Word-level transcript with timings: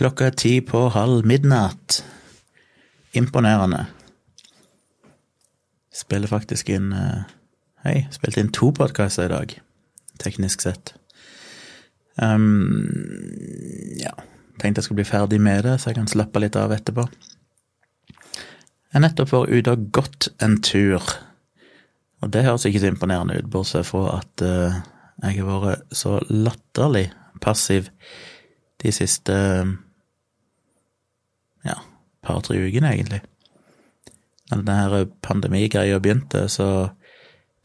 Klokka 0.00 0.30
er 0.30 0.32
ti 0.32 0.54
på 0.64 0.86
halv 0.94 1.26
midnatt. 1.28 1.98
Imponerende. 3.12 3.82
Spiller 5.92 6.30
faktisk 6.30 6.70
inn 6.72 6.94
eh, 6.96 7.26
Hei, 7.84 8.06
spilte 8.08 8.40
inn 8.40 8.48
to 8.52 8.70
podkaster 8.76 9.26
i 9.26 9.32
dag, 9.32 9.52
teknisk 10.20 10.64
sett. 10.64 10.94
Um, 12.16 12.88
ja, 13.96 14.12
tenkte 14.60 14.80
jeg 14.80 14.86
skulle 14.86 15.00
bli 15.02 15.08
ferdig 15.08 15.40
med 15.40 15.64
det, 15.64 15.78
så 15.80 15.90
jeg 15.90 15.98
kan 15.98 16.08
slappe 16.08 16.40
litt 16.40 16.56
av 16.60 16.72
etterpå. 16.76 17.04
Jeg 18.92 19.04
nettopp 19.04 19.32
var 19.32 19.52
ute 19.52 19.76
og 19.76 19.84
gått 19.96 20.30
en 20.44 20.58
tur, 20.64 21.12
og 22.20 22.32
det 22.32 22.46
høres 22.48 22.68
ikke 22.68 22.84
så 22.84 22.92
imponerende 22.92 23.36
ut, 23.40 23.52
bortsett 23.52 23.88
fra 23.88 24.16
at 24.18 24.44
uh, 24.44 24.80
jeg 25.26 25.44
har 25.44 25.64
vært 25.66 26.00
så 26.04 26.16
latterlig 26.32 27.06
passiv 27.44 27.92
de 28.80 28.96
siste 28.96 29.36
ja, 29.36 29.64
par-tre 32.30 32.62
ukene, 32.62 32.94
egentlig. 32.94 33.20
Når 34.50 34.64
denne 34.66 35.04
pandemigreia 35.26 36.00
begynte, 36.02 36.46
så 36.50 36.90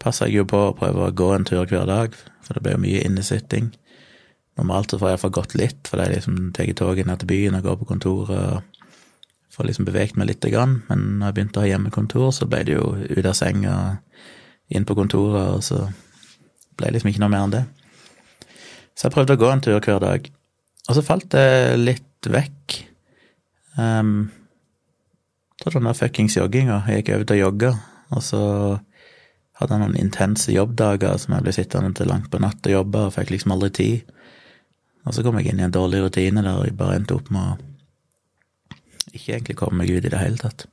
passa 0.01 0.27
jeg 0.27 0.41
jo 0.41 0.49
på 0.49 0.59
å 0.67 0.75
prøve 0.77 1.07
å 1.07 1.15
gå 1.15 1.31
en 1.33 1.47
tur 1.47 1.65
hver 1.65 1.87
dag, 1.89 2.15
for 2.45 2.57
det 2.57 2.65
ble 2.65 2.75
jo 2.75 2.83
mye 2.83 3.03
innesitting. 3.07 3.71
Normalt 4.59 4.91
så 4.91 4.99
får 4.99 5.09
jeg 5.09 5.17
iallfall 5.17 5.35
gått 5.35 5.57
litt, 5.59 5.81
for 5.87 5.99
det 5.99 6.05
er 6.05 6.17
liksom 6.19 6.39
tar 6.55 6.71
toget 6.77 7.09
ned 7.09 7.21
til 7.21 7.31
byen 7.31 7.57
og 7.57 7.65
går 7.65 7.79
på 7.81 7.89
kontoret 7.89 8.35
og 8.35 8.75
får 9.55 9.69
liksom 9.69 9.87
beveget 9.87 10.19
meg 10.19 10.29
lite 10.29 10.51
grann. 10.51 10.77
Men 10.89 11.05
når 11.19 11.29
jeg 11.29 11.37
begynte 11.37 11.59
å 11.59 11.63
ha 11.63 11.71
hjemmekontor, 11.71 12.29
så 12.35 12.47
ble 12.51 12.61
det 12.67 12.77
jo 12.77 12.85
ut 12.95 13.25
av 13.25 13.35
senga, 13.37 13.75
inn 14.71 14.87
på 14.87 14.97
kontoret, 14.97 15.57
og 15.57 15.63
så 15.63 15.81
ble 16.75 16.89
det 16.89 16.97
liksom 16.97 17.11
ikke 17.11 17.23
noe 17.23 17.33
mer 17.33 17.45
enn 17.47 17.55
det. 17.55 17.65
Så 18.95 19.07
jeg 19.07 19.15
prøvde 19.15 19.35
å 19.35 19.41
gå 19.41 19.51
en 19.51 19.63
tur 19.63 19.77
hver 19.79 20.01
dag. 20.03 20.27
Og 20.85 20.97
så 20.97 21.03
falt 21.05 21.27
det 21.33 21.47
litt 21.81 22.29
vekk. 22.31 22.77
Um, 23.75 24.29
så 25.65 25.79
det 25.79 25.81
mer 25.81 25.97
fuckings 25.97 26.35
jogginga. 26.37 26.83
Jeg 26.85 27.01
gikk 27.01 27.15
over 27.15 27.25
til 27.25 27.35
å 27.39 27.43
jogge, 27.47 27.69
og 28.13 28.21
så 28.21 28.41
hadde 29.57 29.73
jeg 29.73 29.81
noen 29.81 29.97
intense 29.97 30.53
jobbdager 30.53 31.17
som 31.17 31.33
jeg 31.33 31.45
ble 31.45 31.53
sittende 31.55 31.89
til 31.97 32.11
langt 32.11 32.29
på 32.29 32.41
natt 32.43 32.67
og 32.69 32.75
jobbe, 32.75 33.07
og 33.07 33.15
fikk 33.15 33.33
liksom 33.33 33.55
aldri 33.55 33.71
tid. 33.73 34.13
Og 35.05 35.15
så 35.15 35.23
kom 35.25 35.39
jeg 35.39 35.49
inn 35.49 35.63
i 35.63 35.65
en 35.65 35.73
dårlig 35.73 36.03
rutine 36.03 36.43
der 36.45 36.61
jeg 36.67 36.77
bare 36.77 36.99
endte 36.99 37.17
opp 37.17 37.31
med 37.33 37.55
å 37.55 37.73
ikke 39.15 39.37
egentlig 39.39 39.57
komme 39.57 39.81
meg 39.81 39.89
ut 39.89 40.05
i 40.05 40.11
det 40.13 40.21
hele 40.21 40.37
tatt. 40.37 40.67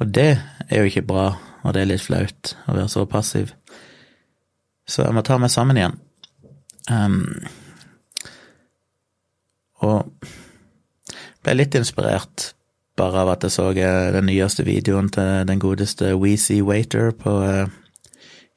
Og 0.00 0.16
det 0.16 0.30
er 0.68 0.80
jo 0.80 0.88
ikke 0.88 1.06
bra, 1.08 1.28
og 1.60 1.74
det 1.74 1.82
er 1.82 1.92
litt 1.92 2.04
flaut 2.04 2.54
å 2.64 2.76
være 2.76 2.88
så 2.92 3.04
passiv. 3.10 3.52
Så 4.88 5.04
jeg 5.04 5.12
må 5.12 5.24
ta 5.26 5.36
meg 5.36 5.52
sammen 5.52 5.76
igjen. 5.76 5.98
Um, 6.88 7.18
og 9.84 10.08
ble 11.44 11.58
litt 11.58 11.76
inspirert 11.76 12.54
bare 12.98 13.22
av 13.22 13.30
at 13.32 13.44
jeg 13.46 13.54
så 13.54 13.68
eh, 13.72 14.10
den 14.14 14.26
nyeste 14.28 14.64
videoen 14.66 15.10
til 15.14 15.46
den 15.48 15.60
godeste 15.62 16.14
Weezy 16.18 16.60
Waiter 16.64 17.12
på 17.14 17.34
uh, 17.44 17.70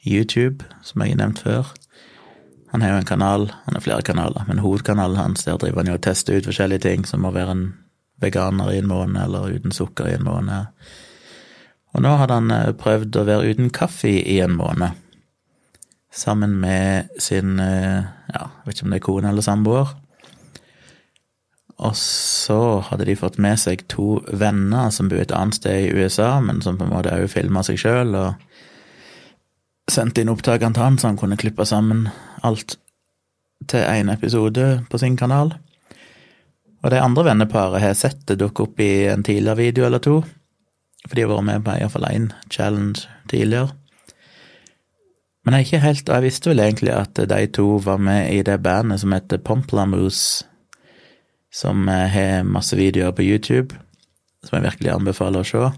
YouTube, 0.08 0.66
som 0.84 1.03
jeg 1.03 1.14
har 1.14 1.22
nevnt 1.22 1.44
før. 1.45 1.70
Han 2.72 2.81
har 2.81 2.94
jo 2.94 3.02
en 3.02 3.09
kanal, 3.09 3.50
han 3.66 3.78
har 3.78 3.84
flere 3.84 4.06
kanaler, 4.08 4.45
men 4.47 4.64
hovedkanalen 4.64 5.19
hans 5.19 5.45
der 5.45 5.59
driver 5.59 5.84
han 5.84 5.92
jo 5.92 6.00
og 6.00 6.03
tester 6.06 6.39
ut 6.39 6.47
forskjellige 6.47 6.86
ting, 6.88 7.06
som 7.06 7.28
å 7.28 7.34
være 7.36 7.56
en 7.56 7.64
veganer 8.22 8.72
i 8.72 8.80
en 8.80 8.89
måned, 8.89 9.19
eller 9.22 9.58
uten 9.58 9.75
sukker 9.75 10.09
i 10.09 10.16
en 10.16 10.25
måned. 10.25 10.72
Og 11.92 12.06
nå 12.06 12.16
hadde 12.22 12.39
han 12.39 12.53
uh, 12.56 12.73
prøvd 12.78 13.22
å 13.22 13.28
være 13.28 13.53
uten 13.53 13.73
kaffe 13.75 14.14
i 14.22 14.39
en 14.42 14.56
måned, 14.58 14.97
sammen 16.12 16.58
med 16.59 17.12
sin 17.23 17.53
ja, 17.56 18.42
vet 18.66 18.73
ikke 18.73 18.84
om 18.84 18.92
det 18.92 18.97
er 18.97 19.03
kone 19.06 19.30
eller 19.30 19.45
samboer. 19.45 19.94
Og 21.82 21.96
så 21.98 22.80
hadde 22.92 23.08
de 23.10 23.18
fått 23.18 23.40
med 23.42 23.58
seg 23.58 23.88
to 23.90 24.20
venner 24.38 24.92
som 24.94 25.10
bor 25.10 25.22
et 25.22 25.34
annet 25.34 25.58
sted 25.58 25.88
i 25.88 25.94
USA, 25.98 26.36
men 26.44 26.62
som 26.62 26.78
på 26.78 26.86
en 26.86 26.94
måte 26.94 27.14
òg 27.16 27.26
filma 27.32 27.64
seg 27.66 27.80
sjøl 27.82 28.14
og 28.18 28.44
sendte 29.91 30.22
inn 30.22 30.30
opptakene 30.31 30.78
til 30.78 30.86
han, 30.86 31.00
så 31.02 31.09
han 31.09 31.18
kunne 31.20 31.40
klippe 31.41 31.66
sammen 31.66 32.06
alt 32.46 32.78
til 33.70 33.81
én 33.81 34.14
episode 34.14 34.84
på 34.90 35.02
sin 35.02 35.18
kanal. 35.18 35.56
Og 36.81 36.94
det 36.94 37.02
andre 37.02 37.25
venneparet 37.31 37.81
har 37.81 37.97
sett 37.97 38.24
det 38.30 38.40
dukke 38.41 38.68
opp 38.68 38.80
i 38.81 39.08
en 39.09 39.25
tidligere 39.25 39.58
video 39.58 39.86
eller 39.86 40.02
to, 40.02 40.22
for 41.08 41.18
de 41.18 41.25
har 41.25 41.34
vært 41.34 41.50
med 41.50 41.66
på 41.66 41.78
iallfall 41.80 42.08
én 42.12 42.30
challenge 42.53 43.09
tidligere. 43.30 43.74
Men 45.41 45.58
jeg 45.58 45.66
ikke 45.66 45.81
helt, 45.81 46.09
jeg 46.14 46.24
visste 46.28 46.52
vel 46.52 46.62
egentlig 46.62 46.94
at 46.94 47.18
de 47.18 47.46
to 47.50 47.80
var 47.81 47.97
med 47.97 48.30
i 48.30 48.44
det 48.46 48.59
bandet 48.62 49.02
som 49.02 49.14
heter 49.18 49.41
Pomplamoose 49.41 50.46
som 51.51 51.88
har 51.88 52.47
masse 52.47 52.78
videoer 52.79 53.12
på 53.16 53.25
YouTube, 53.28 53.75
som 54.45 54.57
jeg 54.57 54.69
virkelig 54.69 54.94
anbefaler 54.94 55.44
å 55.44 55.47
se. 55.47 55.72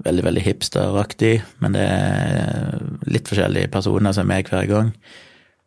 Veldig, 0.00 0.24
veldig 0.24 0.44
hipsteraktig, 0.46 1.34
men 1.60 1.74
det 1.76 1.82
er 1.84 2.78
litt 3.10 3.28
forskjellige 3.28 3.72
personer 3.74 4.14
som 4.16 4.24
er 4.24 4.30
med 4.30 4.48
hver 4.48 4.68
gang. 4.70 4.92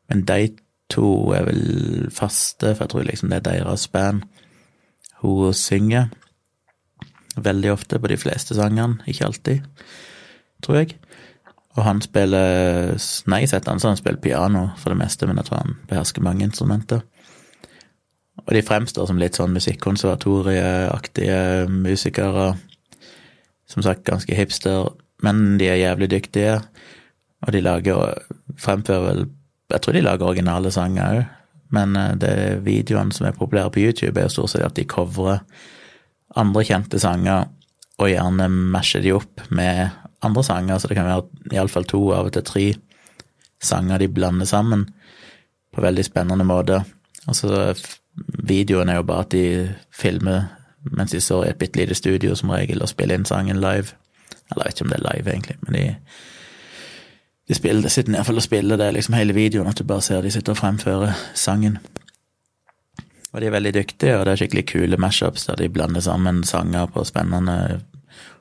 Men 0.09 0.23
de 0.29 0.53
to 0.93 1.09
er 1.35 1.45
vel 1.47 2.09
faste, 2.13 2.73
for 2.73 2.85
jeg 2.85 2.93
tror 2.93 3.05
liksom 3.07 3.29
det 3.29 3.41
er 3.41 3.47
deres 3.51 3.85
band. 3.93 4.25
Hun 5.21 5.53
synger 5.55 6.09
veldig 7.35 7.71
ofte 7.73 7.99
på 7.99 8.09
de 8.11 8.17
fleste 8.19 8.57
sangene, 8.57 9.01
ikke 9.09 9.25
alltid, 9.29 9.63
tror 10.65 10.81
jeg. 10.81 10.97
Og 11.73 11.81
han 11.87 12.01
spiller 12.05 12.93
Nei, 13.29 13.39
jeg 13.41 13.49
har 13.49 13.53
sett 13.55 13.69
han 13.69 13.81
så 13.81 13.93
han 13.93 13.97
spiller 13.97 14.21
piano 14.21 14.67
for 14.77 14.93
det 14.93 14.99
meste, 15.01 15.29
men 15.29 15.39
jeg 15.39 15.49
tror 15.49 15.63
han 15.63 15.77
behersker 15.89 16.25
mange 16.25 16.45
instrumenter. 16.45 17.01
Og 18.41 18.55
de 18.55 18.63
fremstår 18.65 19.07
som 19.07 19.19
litt 19.21 19.37
sånn 19.37 19.53
musikkonservatorieaktige 19.55 21.67
musikere. 21.69 22.53
Som 23.69 23.85
sagt 23.85 24.03
ganske 24.07 24.35
hipster, 24.35 24.89
men 25.23 25.57
de 25.61 25.69
er 25.71 25.81
jævlig 25.81 26.09
dyktige. 26.11 26.57
Og 27.43 27.49
de 27.55 27.63
lager 27.63 28.19
Fremfører 28.59 29.07
vel 29.07 29.21
Jeg 29.71 29.81
tror 29.81 29.95
de 29.95 30.03
lager 30.03 30.27
originale 30.27 30.71
sanger 30.71 31.09
òg, 31.09 31.21
men 31.73 31.95
eh, 31.97 32.15
det 32.21 32.33
videoene 32.61 33.15
som 33.15 33.25
er 33.25 33.33
populære 33.33 33.71
på 33.73 33.81
YouTube, 33.81 34.19
er 34.19 34.27
jo 34.27 34.33
stort 34.35 34.51
sett 34.51 34.65
at 34.67 34.75
de 34.77 34.83
covrer 34.85 35.39
andre 36.37 36.61
kjente 36.67 36.99
sanger, 37.01 37.47
og 37.97 38.11
gjerne 38.11 38.49
masher 38.51 39.01
de 39.01 39.15
opp 39.15 39.41
med 39.49 39.89
andre 40.21 40.43
sanger, 40.45 40.77
så 40.77 40.91
det 40.91 40.99
kan 40.99 41.09
være 41.09 41.55
iallfall 41.55 41.87
to, 41.89 42.03
av 42.13 42.29
og 42.29 42.35
til 42.35 42.45
tre 42.45 42.67
sanger 43.63 44.03
de 44.03 44.11
blander 44.11 44.45
sammen 44.45 44.85
på 45.73 45.81
veldig 45.81 46.05
spennende 46.05 46.45
måte. 46.45 46.83
Og 47.25 47.39
så 47.39 47.73
Videoen 48.43 48.89
er 48.89 48.99
jo 48.99 49.07
bare 49.07 49.25
at 49.25 49.31
de 49.31 49.45
filmer 49.91 50.43
mens 50.91 51.11
de 51.11 51.21
står 51.21 51.45
i 51.45 51.49
et 51.49 51.59
bitte 51.59 51.79
lite 51.79 51.95
studio 51.95 52.35
som 52.35 52.51
regel 52.51 52.83
og 52.83 52.91
spiller 52.91 53.15
inn 53.15 53.25
sangen 53.25 53.61
live. 53.63 53.95
Eller 54.51 54.65
jeg 54.65 54.65
vet 54.65 54.75
ikke 54.75 54.85
om 54.85 54.91
det 54.91 54.97
er 54.99 55.05
live, 55.07 55.31
egentlig, 55.31 55.55
men 55.61 55.77
de, 55.77 55.83
de 57.47 57.55
spiller, 57.55 57.89
sitter 57.89 58.11
i 58.11 58.17
hvert 58.17 58.27
fall 58.27 58.41
og 58.41 58.45
spiller 58.45 58.81
det 58.81 58.89
liksom 58.97 59.15
hele 59.17 59.35
videoen, 59.37 59.69
at 59.71 59.79
du 59.79 59.87
bare 59.87 60.03
ser 60.03 60.21
de 60.21 60.31
sitter 60.31 60.53
og 60.53 60.59
fremfører 60.59 61.15
sangen. 61.33 61.79
Og 63.33 63.41
de 63.41 63.47
er 63.47 63.55
veldig 63.55 63.73
dyktige, 63.73 64.17
og 64.17 64.25
det 64.25 64.33
er 64.33 64.43
skikkelig 64.43 64.65
kule 64.69 64.99
mashups 65.01 65.47
der 65.47 65.57
de 65.57 65.69
blander 65.69 66.03
sammen 66.03 66.43
sanger 66.43 66.85
på 66.85 67.03
spennende, 67.07 67.81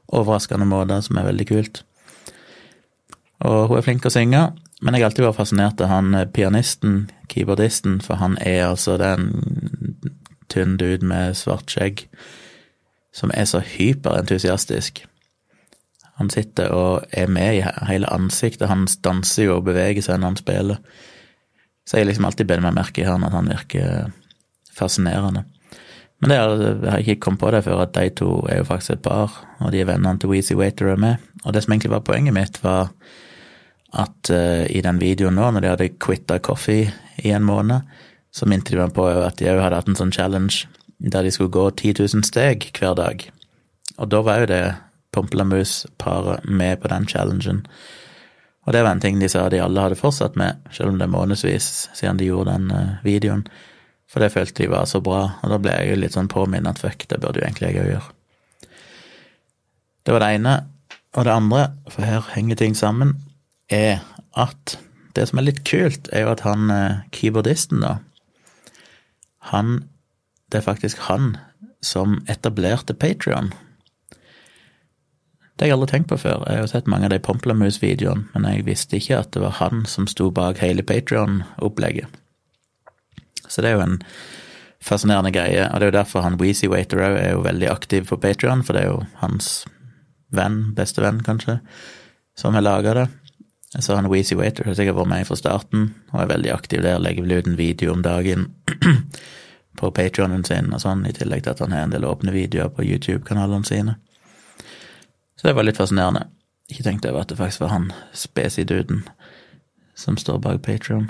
overraskende 0.08 0.66
måter, 0.68 1.00
som 1.00 1.16
er 1.16 1.30
veldig 1.30 1.46
kult. 1.48 1.84
Og 3.40 3.68
hun 3.68 3.78
er 3.78 3.86
flink 3.86 4.04
å 4.06 4.12
synge, 4.12 4.42
men 4.82 4.94
jeg 4.96 5.04
har 5.04 5.12
alltid 5.12 5.24
vært 5.28 5.38
fascinert 5.38 5.80
av 5.84 5.92
han 5.92 6.14
eh, 6.18 6.26
pianisten, 6.26 7.06
keyboardisten, 7.30 8.00
for 8.02 8.18
han 8.18 8.34
er 8.42 8.66
altså 8.66 8.98
den 9.00 9.30
tynn 10.52 10.76
dude 10.80 11.06
med 11.06 11.36
svart 11.38 11.70
skjegg 11.70 12.06
som 13.12 13.30
er 13.36 13.46
så 13.48 13.60
hyperentusiastisk. 13.60 15.04
Han 16.20 16.30
sitter 16.32 16.72
og 16.74 17.06
er 17.12 17.30
med 17.30 17.58
i 17.58 17.64
hele 17.88 18.10
ansiktet, 18.12 18.68
han 18.68 18.86
danser 19.04 19.48
jo 19.48 19.58
og 19.58 19.66
beveger 19.68 20.04
seg 20.04 20.20
når 20.20 20.32
han 20.32 20.40
spiller. 20.40 21.00
Så 21.88 21.98
jeg 21.98 22.08
liksom 22.08 22.28
alltid 22.28 22.48
bedt 22.48 22.64
meg 22.64 22.76
merke 22.76 23.02
i 23.02 23.08
han 23.08 23.24
at 23.26 23.34
han 23.36 23.50
virker 23.52 24.12
fascinerende. 24.72 25.44
Men 26.22 26.30
det 26.30 26.38
er, 26.38 26.52
jeg 26.62 26.90
har 26.92 27.02
ikke 27.02 27.20
kommet 27.24 27.42
på 27.42 27.50
det 27.50 27.64
før, 27.66 27.82
at 27.82 27.94
de 27.96 28.06
to 28.14 28.30
er 28.46 28.60
jo 28.60 28.68
faktisk 28.68 28.94
et 28.94 29.02
par, 29.02 29.34
og 29.58 29.72
de 29.74 29.80
er 29.82 29.88
vennene 29.88 30.20
til 30.22 30.30
Weezy 30.30 30.54
Waiter 30.54 30.92
er 30.92 31.00
med. 31.00 31.22
Og 31.42 31.54
det 31.54 31.64
som 31.64 31.74
egentlig 31.74 31.90
var 31.90 32.04
poenget 32.06 32.36
mitt, 32.36 32.60
var 32.62 32.92
at 33.92 34.30
uh, 34.32 34.64
i 34.72 34.80
den 34.84 35.00
videoen 35.02 35.36
nå, 35.36 35.50
når 35.52 35.64
de 35.64 35.70
hadde 35.72 35.90
quitta 36.00 36.38
coffee 36.40 36.88
i 37.22 37.32
en 37.34 37.44
måned, 37.44 37.84
så 38.32 38.48
minte 38.48 38.72
de 38.72 38.80
meg 38.80 38.94
på 38.96 39.04
at 39.10 39.36
de 39.40 39.50
òg 39.52 39.60
hadde 39.60 39.80
hatt 39.80 39.90
en 39.92 39.98
sånn 39.98 40.14
challenge 40.14 40.64
der 41.02 41.26
de 41.26 41.32
skulle 41.34 41.52
gå 41.52 41.66
10 41.70 41.98
000 41.98 42.24
steg 42.24 42.68
hver 42.78 42.94
dag. 42.96 43.24
Og 43.98 44.08
da 44.08 44.22
var 44.24 44.42
jo 44.42 44.48
det 44.52 44.62
Pompelamus-paret 45.12 46.46
med 46.48 46.80
på 46.80 46.88
den 46.88 47.08
challengen. 47.10 47.66
Og 48.64 48.72
det 48.72 48.84
var 48.86 48.94
en 48.94 49.02
ting 49.02 49.18
de 49.20 49.28
sa 49.28 49.48
de 49.50 49.60
alle 49.60 49.82
hadde 49.82 49.98
fortsatt 49.98 50.38
med, 50.40 50.62
selv 50.72 50.92
om 50.92 51.00
det 51.00 51.08
er 51.08 51.12
månedsvis 51.12 51.68
siden 51.92 52.20
de 52.20 52.30
gjorde 52.30 52.54
den 52.54 52.70
uh, 52.70 53.02
videoen. 53.04 53.44
For 54.08 54.22
det 54.22 54.32
følte 54.32 54.62
de 54.62 54.70
var 54.72 54.86
så 54.88 55.02
bra, 55.04 55.24
og 55.42 55.52
da 55.52 55.58
ble 55.60 55.74
jeg 55.74 55.90
jo 55.90 56.00
litt 56.00 56.16
sånn 56.16 56.30
påminnet 56.32 56.70
at 56.70 56.80
fuck, 56.80 57.04
det 57.10 57.20
burde 57.20 57.42
jo 57.42 57.46
egentlig 57.48 57.72
jeg 57.72 57.82
òg 57.82 57.90
gjøre. 57.94 58.14
Det 60.02 60.14
var 60.14 60.24
det 60.24 60.30
ene. 60.38 60.54
Og 61.12 61.26
det 61.26 61.32
andre, 61.34 61.62
for 61.92 62.08
her 62.08 62.28
henger 62.32 62.58
ting 62.60 62.76
sammen, 62.78 63.16
er 63.72 64.02
at 64.38 64.76
det 65.16 65.26
som 65.28 65.40
er 65.40 65.48
litt 65.48 65.62
kult, 65.68 66.08
er 66.12 66.26
jo 66.26 66.32
at 66.32 66.44
han 66.46 66.70
eh, 66.72 67.02
keyboardisten, 67.12 67.82
da 67.84 67.98
Han 69.52 69.88
det 70.52 70.60
er 70.60 70.68
faktisk 70.68 70.98
han 71.08 71.36
som 71.80 72.18
etablerte 72.28 72.94
Patrion. 72.94 73.52
Det 75.56 75.64
har 75.64 75.70
jeg 75.70 75.76
aldri 75.78 75.92
tenkt 75.92 76.10
på 76.10 76.18
før. 76.20 76.44
Jeg 76.44 76.58
har 76.58 76.66
jo 76.66 76.70
sett 76.72 76.90
mange 76.90 77.08
av 77.08 77.14
de 77.14 77.20
Pomplamus-videoene, 77.24 78.26
men 78.34 78.48
jeg 78.50 78.66
visste 78.66 78.98
ikke 78.98 79.22
at 79.22 79.32
det 79.32 79.42
var 79.44 79.56
han 79.62 79.86
som 79.88 80.08
sto 80.10 80.28
bak 80.34 80.60
hele 80.60 80.84
Patrion-opplegget. 80.84 82.12
Så 83.48 83.64
det 83.64 83.72
er 83.72 83.78
jo 83.78 83.86
en 83.86 83.98
fascinerende 84.82 85.32
greie, 85.32 85.64
og 85.68 85.80
det 85.80 85.86
er 85.86 85.92
jo 85.92 85.98
derfor 86.00 86.24
han 86.26 86.38
Weezy 86.40 86.68
Waiter 86.68 87.00
òg 87.00 87.16
er 87.20 87.32
jo 87.32 87.44
veldig 87.46 87.68
aktiv 87.70 88.08
på 88.10 88.18
Patrion, 88.20 88.64
for 88.66 88.76
det 88.76 88.84
er 88.84 88.92
jo 88.92 89.02
hans 89.22 89.50
venn, 90.34 90.72
beste 90.76 91.04
venn 91.04 91.20
kanskje, 91.24 91.60
som 92.36 92.56
har 92.58 92.64
laga 92.64 92.96
det. 92.98 93.06
Så 93.78 93.94
han 93.96 94.10
Weezy 94.12 94.36
Waiter 94.36 94.66
har 94.68 94.76
sikkert 94.76 94.98
vært 94.98 95.08
med 95.08 95.26
fra 95.28 95.36
starten, 95.38 95.86
og 96.12 96.20
er 96.20 96.32
veldig 96.34 96.50
aktiv 96.52 96.82
der, 96.84 97.00
legger 97.00 97.24
vel 97.24 97.38
ut 97.38 97.46
en 97.48 97.56
video 97.56 97.94
om 97.94 98.02
dagen 98.04 98.50
på 99.80 99.90
Patrionen 99.96 100.44
sin 100.44 100.74
og 100.76 100.82
sånn, 100.82 101.06
i 101.08 101.14
tillegg 101.16 101.46
til 101.46 101.54
at 101.54 101.62
han 101.64 101.72
har 101.72 101.86
en 101.86 101.94
del 101.94 102.04
åpne 102.04 102.34
videoer 102.34 102.68
på 102.74 102.84
YouTube-kanalene 102.84 103.68
sine. 103.68 103.96
Så 105.40 105.48
det 105.48 105.56
var 105.56 105.64
litt 105.64 105.80
fascinerende. 105.80 106.26
Ikke 106.68 106.84
tenkte 106.84 107.10
over 107.10 107.24
at 107.24 107.32
det 107.32 107.38
faktisk 107.40 107.64
var 107.64 107.72
han 107.72 107.88
spesiduden 108.12 109.06
som 109.98 110.20
står 110.20 110.38
bak 110.44 110.60
Patrion. 110.62 111.08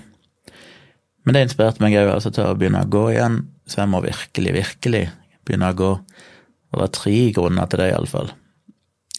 Men 1.26 1.34
det 1.34 1.44
inspirerte 1.46 1.82
meg 1.82 1.96
òg 1.98 2.14
altså, 2.14 2.30
til 2.34 2.46
å 2.46 2.54
begynne 2.58 2.82
å 2.82 2.90
gå 2.90 3.08
igjen, 3.12 3.42
så 3.66 3.82
jeg 3.82 3.90
må 3.90 4.02
virkelig, 4.06 4.54
virkelig 4.56 5.02
begynne 5.46 5.70
å 5.70 5.78
gå. 5.78 5.90
Og 5.92 6.78
det 6.78 6.82
var 6.82 6.94
tre 6.94 7.18
grunner 7.34 7.68
til 7.70 7.82
det, 7.82 7.90
iallfall. 7.92 8.32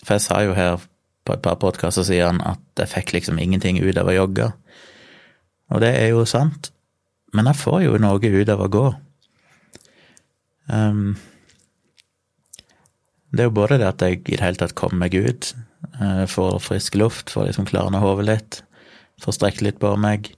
For 0.03 0.15
jeg 0.15 0.25
sa 0.25 0.41
jo 0.43 0.55
her 0.57 0.81
på 1.23 1.35
et 1.35 1.43
par 1.43 1.59
podkaster 1.61 2.07
han 2.19 2.41
at 2.43 2.61
jeg 2.79 2.91
fikk 2.91 3.13
liksom 3.15 3.39
ingenting 3.39 3.79
ut 3.79 3.97
av 3.99 4.09
å 4.11 4.15
jogge. 4.15 4.51
Og 5.73 5.81
det 5.83 5.93
er 5.97 6.11
jo 6.11 6.25
sant, 6.29 6.71
men 7.33 7.47
jeg 7.49 7.61
får 7.61 7.83
jo 7.85 7.99
noe 8.01 8.33
ut 8.33 8.51
av 8.53 8.61
å 8.61 8.71
gå. 8.71 8.87
Um, 10.67 11.15
det 13.33 13.43
er 13.43 13.49
jo 13.49 13.57
både 13.57 13.79
det 13.81 13.89
at 13.89 14.03
jeg 14.05 14.21
i 14.27 14.37
det 14.37 14.43
hele 14.43 14.59
tatt 14.59 14.75
kommer 14.77 15.05
meg 15.05 15.17
ut, 15.17 15.53
uh, 15.97 16.25
får 16.29 16.59
frisk 16.63 16.99
luft, 16.99 17.33
får 17.33 17.49
liksom 17.49 17.67
klarna 17.71 18.03
hodet 18.03 18.27
litt, 18.29 18.61
får 19.23 19.39
strekt 19.39 19.63
litt 19.65 19.79
på 19.81 19.95
meg. 19.97 20.29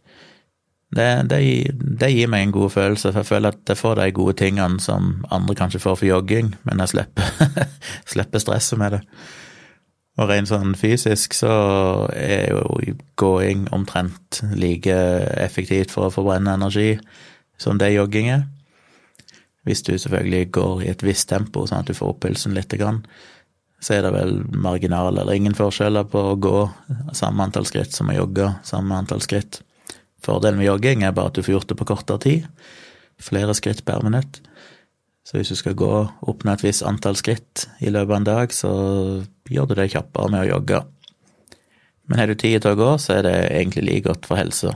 Det, 0.96 1.08
det, 1.28 1.40
det, 1.76 2.12
gir 2.14 2.30
meg 2.32 2.46
en 2.46 2.54
god 2.56 2.72
følelse, 2.72 3.10
for 3.12 3.20
jeg 3.20 3.28
føler 3.28 3.52
at 3.52 3.72
jeg 3.74 3.82
får 3.82 3.98
de 4.00 4.12
gode 4.16 4.38
tingene 4.40 4.80
som 4.80 5.26
andre 5.34 5.58
kanskje 5.58 5.82
får 5.84 5.98
for 6.00 6.08
jogging, 6.08 6.54
men 6.64 6.84
jeg 6.84 6.94
slipper, 6.94 7.66
slipper 8.14 8.44
stresset 8.44 8.80
med 8.80 8.96
det. 8.96 9.02
Og 10.16 10.30
rent 10.32 10.48
sånn 10.48 10.78
fysisk 10.80 11.36
så 11.36 11.54
er 12.16 12.54
jo 12.54 12.96
gåing 13.20 13.66
omtrent 13.76 14.40
like 14.56 14.96
effektivt 15.44 15.92
for 15.92 16.08
å 16.08 16.14
forbrenne 16.14 16.54
energi 16.56 16.94
som 17.60 17.80
det 17.80 17.92
jogging 17.96 18.32
er. 18.32 18.46
Hvis 19.68 19.84
du 19.84 19.96
selvfølgelig 19.98 20.52
går 20.56 20.84
i 20.86 20.90
et 20.94 21.04
visst 21.04 21.28
tempo, 21.32 21.66
sånn 21.68 21.82
at 21.82 21.90
du 21.90 21.98
får 21.98 22.14
opp 22.14 22.22
pulsen 22.24 22.56
litt, 22.56 22.76
så 23.82 23.98
er 23.98 24.06
det 24.06 24.14
vel 24.16 24.38
marginal 24.54 25.18
eller 25.18 25.36
ingen 25.36 25.58
forskjeller 25.58 26.08
på 26.08 26.22
å 26.32 26.40
gå 26.40 26.58
samme 27.18 27.44
antall 27.44 27.68
skritt 27.68 27.96
som 27.96 28.12
å 28.12 28.16
jogge 28.16 28.54
samme 28.64 28.96
antall 28.96 29.24
skritt. 29.26 29.60
Fordelen 30.24 30.62
med 30.62 30.70
jogging 30.70 31.04
er 31.04 31.16
bare 31.18 31.34
at 31.34 31.38
du 31.38 31.44
får 31.44 31.58
gjort 31.58 31.72
det 31.74 31.80
på 31.82 31.90
kortere 31.90 32.24
tid. 32.24 32.48
Flere 33.22 33.56
skritt 33.58 33.84
per 33.86 34.06
minutt. 34.06 34.40
Så 35.26 35.40
hvis 35.40 35.50
du 35.50 35.58
skal 35.58 35.78
gå 35.78 35.92
oppnå 36.30 36.54
et 36.54 36.64
visst 36.64 36.86
antall 36.86 37.18
skritt 37.18 37.66
i 37.82 37.90
løpet 37.90 38.12
av 38.12 38.20
en 38.20 38.28
dag, 38.28 38.52
så 38.54 38.74
gjør 39.50 39.72
du 39.72 39.80
det 39.80 39.90
kjappere 39.96 40.30
med 40.30 40.46
å 40.46 40.52
jogge. 40.52 40.82
Men 42.06 42.22
har 42.22 42.30
du 42.30 42.38
tid 42.38 42.62
til 42.62 42.76
å 42.76 42.78
gå, 42.78 42.92
så 43.02 43.18
er 43.18 43.26
det 43.26 43.38
egentlig 43.48 43.86
like 43.88 44.06
godt 44.06 44.28
for 44.30 44.38
helsa. 44.38 44.76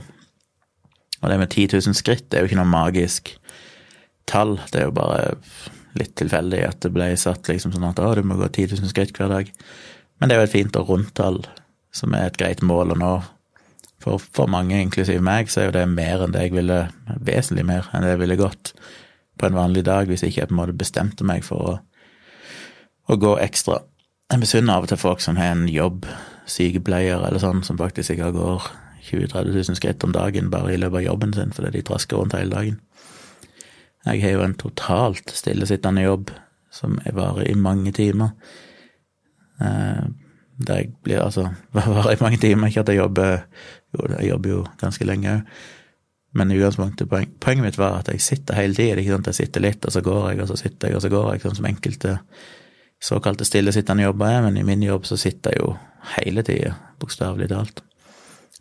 Og 1.20 1.28
det 1.30 1.36
med 1.38 1.52
10 1.52 1.76
000 1.76 1.94
skritt 1.94 2.34
er 2.34 2.42
jo 2.42 2.50
ikke 2.50 2.58
noe 2.58 2.70
magisk 2.70 3.30
tall. 4.30 4.56
Det 4.72 4.80
er 4.80 4.88
jo 4.88 4.96
bare 4.96 5.36
litt 5.98 6.16
tilfeldig 6.18 6.64
at 6.66 6.80
det 6.82 6.92
ble 6.94 7.12
satt 7.18 7.50
liksom 7.50 7.74
sånn 7.74 7.86
at 7.86 8.00
å, 8.02 8.12
du 8.18 8.24
må 8.26 8.38
gå 8.40 8.48
10 8.48 8.80
000 8.80 8.90
skritt 8.90 9.14
hver 9.18 9.30
dag. 9.30 9.52
Men 10.18 10.30
det 10.30 10.36
er 10.36 10.42
jo 10.42 10.48
et 10.48 10.54
fint 10.56 10.78
og 10.80 10.90
rundt 10.90 11.12
tall 11.18 11.44
som 11.94 12.14
er 12.14 12.26
et 12.26 12.40
greit 12.40 12.64
mål 12.66 12.96
å 12.96 12.98
nå. 12.98 13.12
For, 14.00 14.16
for 14.18 14.48
mange, 14.50 14.78
inklusiv 14.80 15.20
meg, 15.22 15.50
så 15.52 15.60
er 15.60 15.68
jo 15.68 15.76
det 15.76 15.86
mer 15.92 16.24
enn 16.24 16.32
det 16.32 16.46
jeg 16.46 16.54
ville 16.56 16.78
Vesentlig 17.20 17.66
mer 17.68 17.90
enn 17.92 18.06
det 18.06 18.14
jeg 18.14 18.22
ville 18.22 18.38
gått 18.40 18.72
på 19.40 19.48
en 19.48 19.56
vanlig 19.56 19.84
dag 19.88 20.10
hvis 20.10 20.24
ikke 20.26 20.42
jeg 20.42 20.50
på 20.50 20.56
en 20.56 20.60
måte 20.60 20.76
bestemte 20.76 21.26
meg 21.26 21.46
for 21.46 21.70
å, 21.72 21.76
å 23.10 23.16
gå 23.20 23.36
ekstra. 23.42 23.80
Jeg 24.30 24.42
misunner 24.42 24.76
av 24.76 24.86
og 24.86 24.92
til 24.92 25.00
folk 25.00 25.24
som 25.24 25.40
har 25.40 25.54
en 25.54 25.66
jobb, 25.70 26.06
sykepleier 26.50 27.24
eller 27.26 27.42
sånn, 27.42 27.64
som 27.66 27.78
faktisk 27.80 28.14
ikke 28.14 28.30
går 28.36 28.68
20 29.10 29.26
000-30 29.32 29.56
000 29.56 29.78
skritt 29.78 30.04
om 30.06 30.12
dagen 30.14 30.50
bare 30.52 30.74
i 30.74 30.78
løpet 30.78 31.00
av 31.00 31.06
jobben 31.08 31.34
sin 31.34 31.54
fordi 31.56 31.72
de 31.78 31.84
trasker 31.86 32.20
rundt 32.20 32.36
hele 32.36 32.54
dagen. 32.54 32.78
Jeg 34.06 34.22
har 34.22 34.36
jo 34.36 34.44
en 34.46 34.56
totalt 34.56 35.32
stillesittende 35.36 36.04
jobb 36.06 36.30
som 36.72 36.96
varer 37.12 37.50
i 37.50 37.56
mange 37.58 37.92
timer. 37.92 38.32
Eh, 39.60 40.06
der 40.60 40.80
jeg 40.82 40.92
blir 41.04 41.22
altså 41.24 41.48
Varer 41.74 42.14
i 42.14 42.20
mange 42.20 42.40
timer, 42.40 42.68
ikke 42.68 42.80
at 42.80 42.88
jeg 42.88 43.00
jobber 43.00 43.38
Jo, 43.92 44.06
jeg 44.18 44.28
jobber 44.28 44.50
jo 44.50 44.64
ganske 44.80 45.04
lenge 45.04 45.32
òg. 45.34 45.60
Men 46.38 46.52
utgangspunktet, 46.54 47.08
poen, 47.10 47.30
poenget 47.42 47.66
mitt 47.66 47.78
var 47.78 47.98
at 47.98 48.08
jeg 48.12 48.22
sitter 48.22 48.58
hele 48.58 48.76
tiden. 48.76 49.02
Ikke 49.02 49.16
sant, 49.16 49.30
jeg 49.32 49.40
sitter 49.40 49.64
litt, 49.64 49.84
og 49.84 49.94
så 49.94 50.02
går 50.06 50.24
jeg, 50.30 50.42
og 50.44 50.50
så 50.50 50.58
sitter 50.60 50.88
jeg, 50.88 50.96
og 50.96 51.04
så 51.04 51.10
går 51.12 51.30
jeg, 51.32 51.44
sånn 51.44 51.58
som 51.58 51.70
enkelte 51.70 52.16
såkalte 53.02 53.46
stillesittende 53.48 54.06
jobber 54.06 54.30
er. 54.30 54.42
Men 54.46 54.58
i 54.60 54.66
min 54.66 54.84
jobb 54.86 55.08
så 55.08 55.18
sitter 55.18 55.56
jeg 55.56 55.64
jo 55.64 55.72
hele 56.16 56.44
tida, 56.46 56.76
bokstavelig 57.02 57.50
talt. 57.50 57.82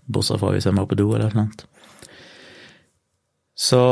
Bortsett 0.09 0.41
fra 0.41 0.53
hvis 0.55 0.65
jeg 0.65 0.77
må 0.77 0.87
på 0.89 0.97
do 0.97 1.11
eller 1.13 1.35
noe. 1.37 1.67
Så 3.59 3.83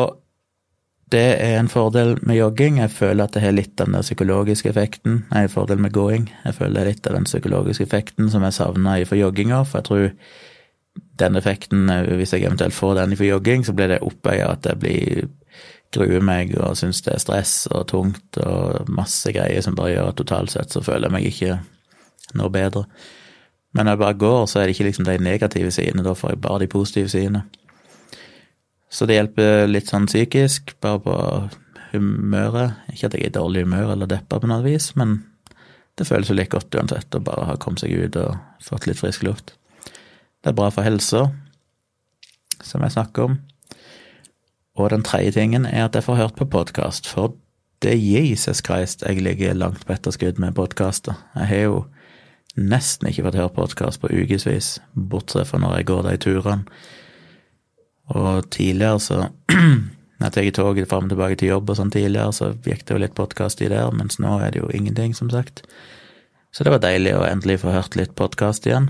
det 1.12 1.38
er 1.44 1.59
en 1.59 1.69
fordel 1.71 2.18
med 2.27 2.39
jogging. 2.39 2.81
Jeg 2.81 2.91
føler 2.91 3.27
at 3.27 3.35
det 3.35 3.44
har 3.44 3.53
litt 3.53 3.80
av 3.83 3.91
den 3.91 4.03
psykologiske 4.03 4.71
effekten. 4.71 5.21
Nei, 5.30 5.45
en 5.45 5.53
fordel 5.53 5.80
med 5.83 5.94
gåing. 5.95 6.27
Jeg 6.44 6.57
føler 6.57 6.81
er 6.81 6.91
litt 6.91 7.07
av 7.07 7.15
den 7.15 7.27
psykologiske 7.30 7.85
effekten 7.88 8.31
som 8.33 8.44
jeg 8.44 8.57
savna 8.57 8.97
for 9.07 9.19
jogginga, 9.19 9.62
for 9.68 9.80
jeg 9.80 9.88
tror 9.88 10.07
den 11.19 11.39
effekten, 11.39 11.89
hvis 12.19 12.33
jeg 12.33 12.45
eventuelt 12.45 12.75
får 12.75 12.95
den 12.99 13.15
for 13.17 13.27
jogging, 13.27 13.65
så 13.65 13.73
blir 13.75 13.91
det 13.91 14.03
oppveia 14.05 14.51
at 14.53 14.67
jeg 14.69 14.81
blir 14.81 15.27
gruer 15.95 16.23
meg 16.23 16.51
og 16.59 16.75
syns 16.77 16.99
det 17.05 17.13
er 17.13 17.21
stress 17.23 17.53
og 17.71 17.85
tungt 17.91 18.39
og 18.43 18.89
masse 18.91 19.31
greier 19.35 19.63
som 19.63 19.77
bare 19.77 19.93
gjør 19.93 20.09
at 20.11 20.17
totalt 20.19 20.51
sett 20.51 20.73
så 20.73 20.83
føler 20.83 21.07
jeg 21.07 21.15
meg 21.15 21.29
ikke 21.29 21.59
noe 22.37 22.51
bedre. 22.51 22.83
Men 23.75 23.87
når 23.87 23.95
jeg 23.95 24.01
bare 24.01 24.19
går, 24.23 24.41
så 24.49 24.59
er 24.59 24.67
det 24.67 24.75
ikke 24.75 24.89
liksom 24.89 25.07
de 25.07 25.17
negative 25.21 25.71
sidene, 25.71 26.03
da 26.03 26.15
får 26.17 26.33
jeg 26.33 26.43
bare 26.43 26.63
de 26.63 26.71
positive 26.71 27.11
sidene. 27.11 27.43
Så 28.89 29.05
det 29.07 29.17
hjelper 29.17 29.67
litt 29.67 29.91
sånn 29.91 30.07
psykisk, 30.07 30.73
bare 30.83 31.01
på 31.03 31.15
humøret. 31.91 32.79
Ikke 32.93 33.09
at 33.09 33.17
jeg 33.17 33.27
er 33.27 33.31
i 33.31 33.35
dårlig 33.35 33.65
humør 33.65 33.93
eller 33.93 34.09
deppa 34.09 34.39
på 34.42 34.49
noe 34.49 34.63
vis, 34.65 34.94
men 34.99 35.19
det 35.97 36.07
føles 36.07 36.30
jo 36.31 36.37
litt 36.37 36.51
godt 36.53 36.75
uansett 36.77 37.15
å 37.18 37.23
bare 37.23 37.47
ha 37.51 37.57
kommet 37.61 37.83
seg 37.83 37.95
ut 37.95 38.19
og 38.21 38.37
fått 38.63 38.87
litt 38.89 38.99
frisk 38.99 39.25
luft. 39.27 39.56
Det 40.47 40.54
er 40.54 40.61
bra 40.61 40.69
for 40.71 40.87
helsa, 40.87 41.25
som 42.63 42.83
jeg 42.85 42.94
snakker 42.94 43.25
om. 43.25 43.33
Og 44.80 44.94
den 44.94 45.01
tredje 45.04 45.33
tingen 45.35 45.66
er 45.68 45.89
at 45.89 45.95
jeg 45.97 46.06
får 46.06 46.16
hørt 46.16 46.37
på 46.39 46.45
podkast, 46.47 47.09
for 47.11 47.33
det 47.83 47.97
Jesus 47.99 48.61
Christ 48.63 49.04
jeg 49.04 49.19
ligger 49.19 49.57
langt 49.59 49.83
på 49.83 49.92
etterskudd 49.97 50.39
med 50.39 50.56
podkaster. 50.56 51.18
Jeg 51.35 51.49
har 51.49 51.59
jo 51.66 51.81
nesten 52.56 53.09
ikke 53.09 53.25
fått 53.25 53.35
høre 53.42 53.51
podkast 53.57 53.99
på 53.99 54.07
ukevis, 54.07 54.69
bortsett 54.95 55.49
fra 55.49 55.59
når 55.59 55.73
jeg 55.81 55.87
går 55.89 56.07
de 56.07 56.13
turene 56.23 56.80
og 58.16 58.47
tidligere 58.47 59.01
så 59.04 59.19
Når 60.18 60.31
jeg 60.31 60.54
tar 60.56 60.63
toget 60.63 60.87
fram 60.89 61.09
og 61.09 61.11
tilbake 61.11 61.35
til 61.37 61.51
jobb 61.51 61.69
og 61.69 61.77
sånn 61.77 61.92
tidligere, 61.92 62.31
så 62.33 62.47
gikk 62.66 62.87
det 62.87 62.95
jo 62.95 63.01
litt 63.04 63.18
podkast 63.19 63.59
i 63.61 63.68
der, 63.69 63.92
mens 63.94 64.16
nå 64.18 64.39
er 64.39 64.56
det 64.56 64.63
jo 64.63 64.71
ingenting, 64.73 65.11
som 65.13 65.27
sagt. 65.30 65.61
Så 66.56 66.63
det 66.63 66.71
var 66.73 66.81
deilig 66.81 67.13
å 67.13 67.27
endelig 67.27 67.59
få 67.61 67.75
hørt 67.75 67.99
litt 67.99 68.16
podkast 68.18 68.66
igjen. 68.66 68.87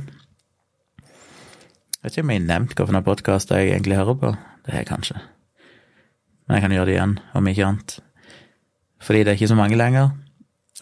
Jeg 2.07 2.13
vet 2.13 2.17
ikke 2.21 2.23
om 2.23 2.29
jeg 2.31 2.39
har 2.39 2.47
nevnt 2.47 2.73
hvilken 2.79 3.03
podkast 3.03 3.49
jeg 3.51 3.67
egentlig 3.67 3.95
hører 3.97 4.15
på. 4.15 4.29
Det 4.63 4.71
har 4.71 4.79
jeg 4.79 4.87
kanskje. 4.87 5.17
Men 6.47 6.55
jeg 6.55 6.63
kan 6.63 6.75
gjøre 6.77 6.87
det 6.87 6.93
igjen, 6.93 7.15
om 7.35 7.49
ikke 7.51 7.65
annet. 7.67 7.95
Fordi 9.03 9.19
det 9.19 9.27
er 9.27 9.35
ikke 9.35 9.49
så 9.51 9.57
mange 9.59 9.75
lenger. 9.75 10.13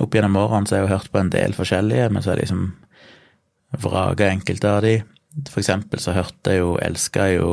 Opp 0.06 0.14
gjennom 0.14 0.38
årene 0.38 0.70
så 0.70 0.76
har 0.76 0.84
jeg 0.84 0.86
jo 0.86 0.92
hørt 0.92 1.10
på 1.10 1.24
en 1.24 1.32
del 1.34 1.58
forskjellige, 1.58 2.12
men 2.14 2.22
så 2.22 2.30
er 2.30 2.38
det 2.38 2.46
liksom 2.46 2.62
vraka 3.88 4.30
enkelte 4.36 4.70
av 4.70 4.86
de. 4.86 4.94
For 5.50 5.64
eksempel 5.64 6.04
så 6.06 6.14
hørte 6.14 6.54
jeg 6.54 6.62
jo, 6.62 6.76
elska 6.92 7.26
jo 7.34 7.50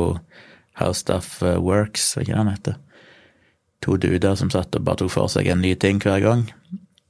How 0.77 0.93
Stuff 0.93 1.41
uh, 1.41 1.57
Works, 1.57 2.11
hva 2.13 2.27
ikke 2.27 2.37
den 2.37 2.53
heter. 2.53 2.77
To 3.87 3.97
duder 3.97 4.37
som 4.37 4.53
satt 4.53 4.77
og 4.77 4.85
bare 4.85 5.01
tok 5.01 5.15
for 5.17 5.33
seg 5.33 5.49
en 5.49 5.65
ny 5.65 5.73
ting 5.81 5.97
hver 5.97 6.21
gang. 6.21 6.45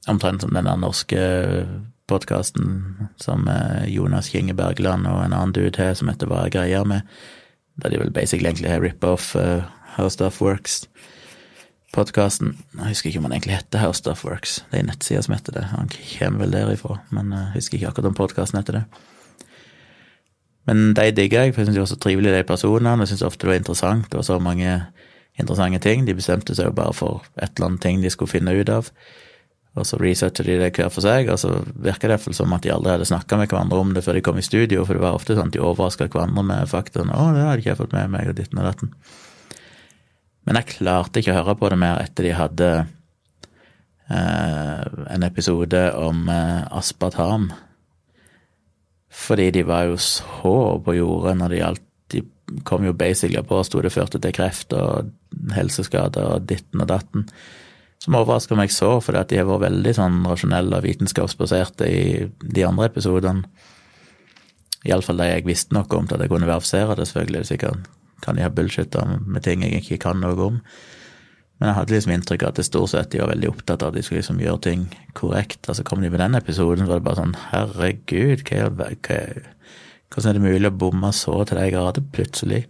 Omtrent 0.08 0.48
som 0.48 0.56
den 0.56 0.64
der 0.64 0.80
norske 0.80 1.28
podkasten 2.10 3.08
som 3.16 3.48
uh, 3.48 3.84
Jonas 3.88 4.28
Kinge 4.32 4.54
Bergland 4.54 5.08
og 5.08 5.22
en 5.22 5.32
annen 5.32 5.54
dude 5.56 5.80
har, 5.80 5.94
som 5.98 6.10
heter 6.12 6.30
Hva 6.30 6.44
er 6.44 6.54
greia 6.54 6.82
med? 6.88 7.06
Der 7.80 7.90
de 7.90 8.00
vel 8.02 8.12
basically 8.14 8.50
egentlig 8.50 8.70
har 8.70 8.84
rip-off 8.84 9.32
uh, 9.36 9.64
How 9.96 10.10
Stuff 10.12 10.40
Works. 10.42 10.84
Podkasten 11.94 12.56
Jeg 12.74 12.90
husker 12.90 13.10
ikke 13.10 13.22
om 13.22 13.28
han 13.28 13.36
egentlig 13.38 13.56
heter 13.56 13.82
How 13.82 13.92
Stuff 13.96 14.24
Works. 14.26 14.60
Det 14.70 14.80
er 14.80 14.86
nettsida 14.88 15.22
som 15.22 15.34
heter 15.36 15.56
det. 15.56 15.64
Han 15.72 15.90
kommer 15.90 16.44
vel 16.44 16.54
derifra, 16.54 17.00
men 17.14 17.32
jeg 17.32 17.58
husker 17.58 17.78
ikke 17.78 17.92
akkurat 17.92 18.12
om 18.12 18.20
podkasten 18.20 18.60
heter 18.60 18.80
det. 18.80 18.84
Men 20.66 20.94
de 20.96 21.10
digger 21.12 21.44
jeg, 21.44 21.54
for 21.54 21.60
jeg 21.60 21.68
syns 21.68 21.76
de 21.76 21.82
var 21.82 21.90
så 21.92 22.00
trivelige, 22.00 22.36
de 22.36 22.46
personene. 22.48 23.04
Jeg 23.04 23.12
syns 23.12 23.26
ofte 23.26 23.44
det 23.44 23.52
var 23.52 23.60
interessant. 23.60 24.08
Det 24.10 24.18
var 24.20 24.26
så 24.26 24.38
mange 24.40 24.78
interessante 25.38 25.80
ting. 25.84 26.06
De 26.06 26.16
bestemte 26.16 26.56
seg 26.56 26.70
jo 26.70 26.76
bare 26.76 26.94
for 26.96 27.24
et 27.36 27.52
eller 27.56 27.68
annet 27.68 27.84
ting 27.84 28.02
de 28.02 28.12
skulle 28.12 28.32
finne 28.32 28.54
ut 28.56 28.72
av. 28.72 28.88
Og 29.74 29.86
så 29.88 29.98
researcher 29.98 30.46
de 30.46 30.54
det 30.60 30.70
hver 30.76 30.90
for 30.92 31.02
seg, 31.02 31.28
og 31.32 31.38
så 31.42 31.50
virker 31.82 32.12
det 32.12 32.20
som 32.36 32.52
at 32.54 32.62
de 32.62 32.70
aldri 32.70 32.92
hadde 32.94 33.08
snakka 33.10 33.40
med 33.40 33.50
hverandre 33.50 33.80
om 33.82 33.94
det 33.96 34.04
før 34.06 34.14
de 34.14 34.22
kom 34.22 34.38
i 34.38 34.46
studio, 34.46 34.84
for 34.86 34.94
det 34.94 35.02
var 35.02 35.18
ofte 35.18 35.34
sånn 35.34 35.50
at 35.50 35.56
de 35.56 35.62
overraska 35.62 36.06
hverandre 36.06 36.44
med 36.46 36.70
faktaene. 36.70 37.10
'Å, 37.10 37.32
det 37.34 37.42
hadde 37.42 37.62
ikke 37.62 37.72
jeg 37.72 37.80
fått 37.80 37.96
med 37.96 38.12
meg', 38.12 38.28
og 38.30 38.36
ditten 38.38 38.60
og 38.62 38.68
datten. 38.70 38.92
Men 40.46 40.60
jeg 40.60 40.70
klarte 40.76 41.20
ikke 41.20 41.32
å 41.34 41.40
høre 41.40 41.56
på 41.58 41.70
det 41.72 41.78
mer 41.80 42.02
etter 42.04 42.28
de 42.28 42.36
hadde 42.38 42.68
eh, 44.12 44.84
en 45.16 45.26
episode 45.26 45.82
om 45.98 46.28
eh, 46.30 46.62
aspartam. 46.70 47.48
Fordi 49.14 49.48
de 49.58 49.64
var 49.66 49.88
jo 49.88 49.98
så 49.98 50.54
på 50.84 50.96
jordet 50.98 51.34
når 51.38 51.52
det 51.52 51.60
gjaldt 51.60 51.90
De 52.14 52.20
kom 52.68 52.84
jo 52.84 52.92
basically 52.92 53.40
på 53.42 53.56
og 53.56 53.64
sto 53.64 53.80
det 53.80 53.90
førte 53.90 54.20
til 54.20 54.34
kreft 54.36 54.74
og 54.76 55.08
helseskader 55.56 56.34
og 56.34 56.44
ditten 56.46 56.82
og 56.84 56.90
datten 56.90 57.24
som 58.04 58.16
overraska 58.18 58.56
meg 58.58 58.72
så, 58.72 58.98
at 59.00 59.30
de 59.30 59.38
har 59.40 59.46
vært 59.48 59.64
veldig 59.70 59.94
sånn 59.96 60.18
rasjonelle 60.28 60.76
og 60.76 60.84
vitenskapsbaserte 60.84 61.86
i 61.88 62.02
de 62.44 62.66
andre 62.66 62.90
episodene. 62.90 63.48
Iallfall 64.84 65.22
de 65.22 65.30
jeg 65.30 65.46
visste 65.48 65.72
noe 65.72 65.88
om 65.96 66.04
til 66.04 66.18
at 66.18 66.26
jeg 66.26 66.32
kunne 66.34 66.48
verifisere 66.50 66.98
det, 66.98 67.06
selvfølgelig. 67.08 67.46
Sikkert 67.48 67.86
kan 68.24 68.36
de 68.36 68.44
ha 68.44 68.50
bullshitta 68.52 69.06
med 69.24 69.44
ting 69.46 69.64
jeg 69.64 69.80
ikke 69.80 70.02
kan 70.04 70.20
noe 70.20 70.36
om. 70.50 70.60
Men 71.56 71.70
jeg 71.70 71.78
hadde 71.78 71.94
liksom 71.94 72.12
inntrykk 72.12 72.44
av 72.44 72.52
at 72.52 72.60
det 72.60 72.66
stort 72.68 72.92
sett 72.92 73.10
de 73.14 73.22
var 73.22 73.32
veldig 73.32 73.50
opptatt 73.54 73.80
av 73.80 73.92
at 73.92 73.96
de 73.96 74.04
skulle 74.04 74.20
liksom 74.20 74.42
gjøre 74.42 74.62
ting 74.68 74.84
korrekt. 75.16 75.62
Og 75.64 75.72
Altså 75.72 75.86
kom 75.88 76.04
de 76.04 76.12
med 76.12 76.20
den 76.20 76.36
episoden, 76.36 76.84
så 76.84 76.92
var 76.92 77.00
det 77.00 77.08
bare 77.08 77.20
sånn 77.22 77.36
herregud, 77.54 78.44
hva, 78.50 78.68
hva, 78.92 79.18
hvordan 80.12 80.30
er 80.30 80.36
det 80.36 80.44
mulig 80.44 80.68
å 80.68 80.78
bomme 80.84 81.12
så 81.16 81.40
til 81.48 81.62
de 81.62 81.72
grader 81.72 82.04
plutselig? 82.12 82.64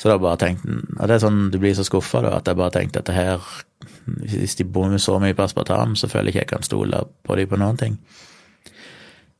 Så 0.00 0.08
da 0.08 0.16
bare 0.18 0.40
tenkte 0.40 0.80
Og 0.96 1.06
det 1.06 1.14
er 1.14 1.22
sånn 1.22 1.50
du 1.52 1.60
blir 1.60 1.76
så 1.76 1.84
skuffa, 1.86 2.24
da, 2.24 2.38
at 2.40 2.48
jeg 2.48 2.58
bare 2.58 2.74
tenkte 2.80 3.04
at 3.04 3.10
det 3.12 3.20
her 3.20 3.44
Hvis 4.04 4.58
de 4.58 4.64
bommer 4.64 5.00
så 5.00 5.18
mye 5.22 5.36
på 5.36 5.44
aspartam, 5.46 5.94
så 5.96 6.08
føler 6.10 6.30
jeg 6.30 6.34
ikke 6.34 6.44
jeg 6.44 6.52
kan 6.54 6.66
stole 6.66 7.04
på 7.24 7.36
dem 7.38 7.48
på 7.48 7.60
noen 7.60 7.78
ting. 7.80 8.00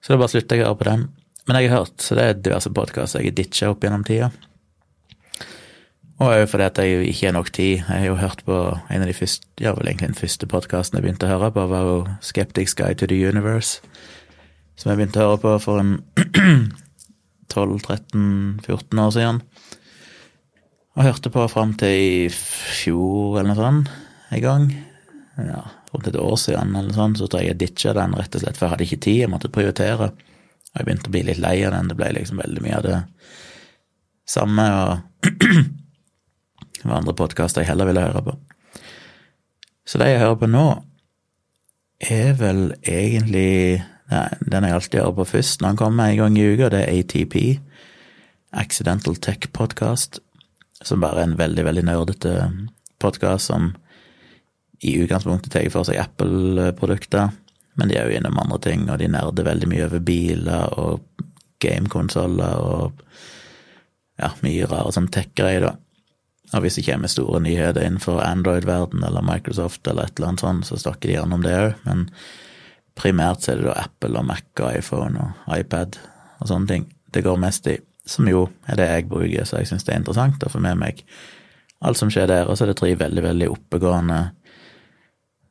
Så 0.01 0.13
da 0.13 0.21
bare 0.21 0.33
slutta 0.33 0.57
jeg 0.57 0.65
å 0.65 0.71
høre 0.71 0.81
på 0.81 0.89
dem. 0.89 1.09
Men 1.49 1.59
jeg 1.59 1.71
har 1.71 1.83
hørt, 1.83 1.99
så 2.01 2.17
det 2.17 2.25
er 2.25 2.39
diverse 2.39 2.73
podkaster 2.73 3.21
jeg 3.21 3.33
har 3.33 3.37
ditcha 3.41 3.71
opp 3.73 3.85
gjennom 3.85 4.05
tida. 4.07 4.31
Og 6.21 6.29
òg 6.29 6.43
fordi 6.53 6.67
at 6.67 6.79
jeg 6.79 7.07
ikke 7.09 7.27
har 7.27 7.37
nok 7.37 7.49
tid. 7.57 7.81
Jeg 7.81 7.89
har 7.89 8.07
jo 8.07 8.19
hørt 8.21 8.45
på 8.45 8.57
en 8.77 9.03
av 9.03 9.09
de 9.09 9.17
første, 9.17 9.47
ja, 9.61 9.73
vel 9.77 9.89
egentlig 9.89 10.11
den 10.11 10.21
første 10.21 10.49
podkasten 10.51 10.99
jeg 10.99 11.07
begynte 11.07 11.29
å 11.29 11.33
høre 11.33 11.49
på, 11.57 11.65
var 11.71 11.89
jo 11.89 11.97
Skeptics 12.25 12.77
Guide 12.77 13.01
to 13.01 13.09
the 13.09 13.17
Universe, 13.17 13.81
som 14.77 14.93
jeg 14.93 15.01
begynte 15.01 15.23
å 15.23 15.31
høre 15.31 15.41
på 15.45 15.57
for 15.65 15.81
en 15.81 15.97
12-13-14 17.55 19.01
år 19.01 19.17
siden. 19.17 19.41
Og 20.99 21.09
hørte 21.09 21.33
på 21.33 21.49
fram 21.49 21.73
til 21.81 21.97
i 22.05 22.29
fjor 22.31 23.41
eller 23.41 23.53
noe 23.55 23.61
sånt 23.61 23.91
en 24.31 24.43
gang. 24.45 24.67
Ja, 25.41 25.63
rundt 25.93 26.09
et 26.11 26.19
år 26.21 26.37
siden 26.39 26.75
eller 26.77 26.95
sånn, 26.95 27.17
så 27.19 27.29
tror 27.31 27.43
jeg 27.43 27.55
jeg 27.55 27.61
ditcha 27.63 27.95
den 27.97 28.15
rett 28.19 28.35
og 28.37 28.43
slett, 28.43 28.59
for 28.59 28.67
jeg 28.67 28.75
hadde 28.75 28.87
ikke 28.87 29.05
tid, 29.07 29.21
jeg 29.23 29.33
måtte 29.33 29.53
prioritere. 29.53 30.11
Og 30.11 30.79
jeg 30.79 30.87
begynte 30.87 31.11
å 31.11 31.15
bli 31.15 31.25
litt 31.27 31.41
lei 31.43 31.57
av 31.67 31.75
den, 31.75 31.91
det 31.91 31.99
ble 31.99 32.11
liksom 32.17 32.43
veldig 32.43 32.65
mye 32.65 32.77
av 32.79 32.87
det 32.87 32.99
samme, 34.31 34.67
og 34.83 35.31
det 36.81 36.85
var 36.85 37.01
andre 37.01 37.17
podkaster 37.19 37.65
jeg 37.65 37.73
heller 37.73 37.91
ville 37.91 38.05
høre 38.05 38.25
på. 38.29 38.37
Så 39.89 39.99
det 39.99 40.13
jeg 40.13 40.23
hører 40.23 40.39
på 40.43 40.51
nå, 40.51 40.67
er 42.11 42.37
vel 42.41 42.71
egentlig 42.81 43.87
Nei, 44.11 44.25
den 44.43 44.65
jeg 44.67 44.75
alltid 44.75 44.99
hører 44.99 45.13
på 45.21 45.25
først 45.37 45.61
når 45.61 45.69
han 45.69 45.77
kommer 45.79 46.11
en 46.11 46.17
gang 46.19 46.35
i 46.35 46.47
uka, 46.51 46.67
det 46.73 46.81
er 46.83 46.97
ATP, 46.99 47.37
Accidental 48.59 49.15
Tech 49.23 49.47
Podcast 49.55 50.19
som 50.83 51.01
bare 51.01 51.21
er 51.21 51.29
en 51.29 51.39
veldig, 51.39 51.65
veldig 51.67 51.85
nerdete 51.89 52.35
podkast 53.03 53.51
som 53.51 53.75
i 54.81 54.97
utgangspunktet 55.03 55.53
tar 55.53 55.69
for 55.73 55.87
seg 55.89 56.01
Apple-produkter, 56.01 57.35
men 57.79 57.91
de 57.91 57.99
er 57.99 58.09
jo 58.09 58.19
innom 58.19 58.39
andre 58.41 58.59
ting, 58.65 58.89
og 58.91 58.99
de 59.01 59.09
nerder 59.13 59.47
veldig 59.47 59.69
mye 59.71 59.87
over 59.87 60.03
biler 60.05 60.75
og 60.81 61.27
gamekonsoller 61.61 62.65
og 62.65 63.03
ja, 64.21 64.33
mye 64.45 64.69
rare 64.69 64.93
sånn 64.97 65.11
tech-greier, 65.13 65.69
da. 65.69 65.77
Og 66.51 66.65
hvis 66.65 66.81
det 66.81 66.87
kommer 66.89 67.13
store 67.13 67.39
nyheter 67.45 67.85
innenfor 67.87 68.19
Android-verden 68.25 69.05
eller 69.07 69.23
Microsoft 69.23 69.87
eller 69.87 70.09
et 70.09 70.17
eller 70.19 70.33
annet 70.33 70.43
sånt, 70.43 70.67
så 70.67 70.81
snakker 70.81 71.07
de 71.07 71.15
gjerne 71.15 71.37
om 71.37 71.45
det 71.45 71.53
òg, 71.55 71.85
men 71.87 72.09
primært 72.99 73.45
så 73.45 73.53
er 73.53 73.61
det 73.61 73.69
da 73.69 73.77
Apple 73.85 74.19
og 74.19 74.27
Mac 74.27 74.49
og 74.59 74.73
iPhone 74.75 75.29
og 75.29 75.53
iPad 75.55 76.01
og 76.41 76.51
sånne 76.51 76.73
ting 76.73 76.89
det 77.15 77.23
går 77.27 77.39
mest 77.41 77.69
i 77.71 77.77
som 78.11 78.27
jo 78.29 78.47
er 78.71 78.79
det 78.81 78.89
jeg 78.89 79.09
bruker, 79.11 79.45
så 79.47 79.61
jeg 79.61 79.71
syns 79.71 79.87
det 79.87 79.95
er 79.95 80.01
interessant 80.01 80.43
å 80.43 80.51
få 80.51 80.61
med 80.63 80.79
meg 80.81 81.03
alt 81.85 81.99
som 82.01 82.11
skjer 82.13 82.29
der. 82.31 82.49
Og 82.49 82.57
så 82.57 82.65
er 82.65 82.73
det 82.73 82.79
tre 82.81 82.91
veldig, 82.99 83.23
veldig 83.25 83.49
oppegående 83.53 84.19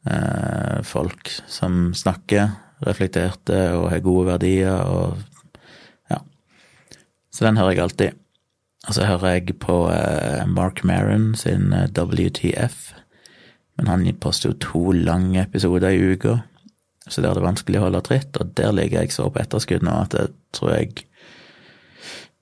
eh, 0.10 0.80
folk 0.88 1.32
som 1.48 1.92
snakker 1.98 2.52
reflekterte 2.86 3.60
og 3.76 3.90
har 3.92 4.04
gode 4.04 4.30
verdier 4.34 4.80
og 4.88 5.18
ja. 6.12 6.22
Så 7.32 7.46
den 7.46 7.60
hører 7.60 7.76
jeg 7.76 7.84
alltid. 7.86 8.20
Og 8.88 8.96
så 8.96 9.06
hører 9.06 9.36
jeg 9.36 9.58
på 9.60 9.82
eh, 9.92 10.46
Mark 10.48 10.84
Maron 10.88 11.34
sin 11.36 11.74
eh, 11.76 11.90
WTF, 11.92 12.94
men 13.80 13.92
han 13.92 14.08
poster 14.22 14.54
jo 14.54 14.62
to 14.64 14.84
lange 14.96 15.42
episoder 15.42 15.92
i 15.92 16.14
uka, 16.14 16.40
så 17.10 17.22
der 17.22 17.32
er 17.32 17.40
det 17.40 17.48
vanskelig 17.48 17.80
å 17.80 17.86
holde 17.88 18.02
tritt, 18.06 18.38
og 18.40 18.54
der 18.58 18.74
ligger 18.76 19.04
jeg 19.04 19.16
så 19.16 19.28
på 19.32 19.42
etterskudd 19.42 19.84
nå 19.86 19.94
at 20.06 20.16
jeg 20.16 20.34
tror 20.56 20.76
jeg 20.78 21.06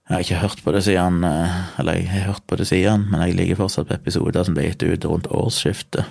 jeg 0.07 0.15
har 0.15 0.24
ikke 0.24 0.39
hørt 0.39 0.62
på 0.63 0.71
det 0.71 0.81
siden 0.86 1.24
eh, 1.27 1.55
Eller 1.81 1.97
jeg 1.97 2.07
har 2.07 2.29
hørt 2.29 2.43
på 2.47 2.55
det 2.55 2.67
siden, 2.69 3.09
men 3.12 3.25
jeg 3.25 3.36
ligger 3.36 3.59
fortsatt 3.59 3.89
på 3.89 3.97
episoder 3.97 4.45
som 4.47 4.55
ble 4.55 4.69
gitt 4.69 4.86
ut 4.88 5.05
rundt 5.05 5.27
årsskiftet. 5.27 6.07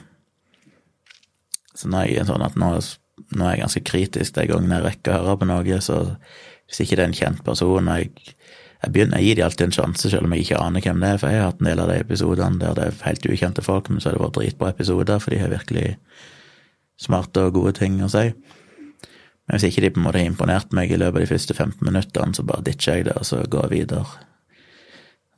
Så 1.76 1.90
nå 1.92 2.02
er 2.02 2.12
jeg 2.12 2.28
sånn 2.28 2.45
at 2.45 2.56
nå, 2.59 2.73
nå, 2.80 3.42
er 3.45 3.54
jeg 3.54 3.62
ganske 3.64 3.85
kritisk 3.88 4.37
de 4.37 4.47
gangene 4.50 4.80
jeg 4.80 4.87
rekker 4.90 5.16
å 5.16 5.25
høre 5.30 5.40
på 5.42 5.49
noe, 5.50 5.80
så 5.85 6.00
hvis 6.66 6.83
ikke 6.83 6.99
det 6.99 7.04
er 7.04 7.11
en 7.11 7.18
kjent 7.21 7.42
person 7.47 7.90
og 7.92 8.00
jeg, 8.00 8.35
jeg, 8.83 8.92
begynner, 8.92 9.21
jeg 9.21 9.28
gir 9.28 9.38
dem 9.38 9.49
alltid 9.49 9.66
en 9.68 9.76
sjanse, 9.76 10.11
selv 10.11 10.26
om 10.28 10.35
jeg 10.35 10.47
ikke 10.47 10.62
aner 10.62 10.85
hvem 10.85 11.02
det 11.02 11.12
er, 11.12 11.21
for 11.23 11.33
jeg 11.33 11.42
har 11.42 11.50
hatt 11.52 11.62
en 11.62 11.71
del 11.71 11.83
av 11.85 11.90
de 11.92 11.99
episodene 12.02 12.61
der 12.62 12.76
det 12.78 12.87
er 12.88 13.00
helt 13.06 13.28
ukjente 13.30 13.64
folk, 13.64 13.90
men 13.92 14.02
så 14.02 14.11
har 14.11 14.18
det 14.18 14.25
vært 14.25 14.38
dritbra 14.40 14.73
episoder, 14.75 15.23
for 15.23 15.35
de 15.35 15.42
har 15.42 15.52
virkelig 15.52 15.88
smarte 17.00 17.45
og 17.47 17.59
gode 17.59 17.76
ting 17.78 18.00
å 18.02 18.11
si. 18.12 18.30
Men 19.47 19.61
hvis 19.61 19.68
ikke 19.68 19.85
de 19.85 19.92
på 19.95 20.00
en 20.00 20.06
måte 20.09 20.18
har 20.18 20.30
imponert 20.30 20.73
meg 20.75 20.90
i 20.90 20.99
løpet 20.99 21.21
av 21.21 21.26
de 21.26 21.30
første 21.30 21.54
15 21.54 21.85
minuttene, 21.87 22.35
så 22.35 22.45
bare 22.47 22.64
ditcher 22.66 22.99
jeg 22.99 23.09
det, 23.11 23.18
og 23.21 23.28
så 23.28 23.45
går 23.47 23.68
jeg 23.68 23.75
videre. 23.76 24.25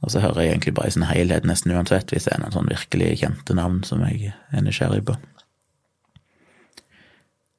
Og 0.06 0.12
så 0.14 0.22
hører 0.22 0.44
jeg 0.44 0.54
egentlig 0.54 0.76
bare 0.78 0.88
i 0.88 0.94
sin 0.94 1.08
helhet, 1.08 1.46
nesten 1.48 1.74
uansett, 1.74 2.14
hvis 2.14 2.28
det 2.28 2.36
er 2.36 2.40
noen 2.40 2.54
sånn 2.54 2.70
virkelig 2.70 3.18
kjente 3.20 3.56
navn 3.58 3.82
som 3.84 4.04
jeg 4.06 4.32
er 4.32 4.64
nysgjerrig 4.64 5.02
på. 5.10 5.18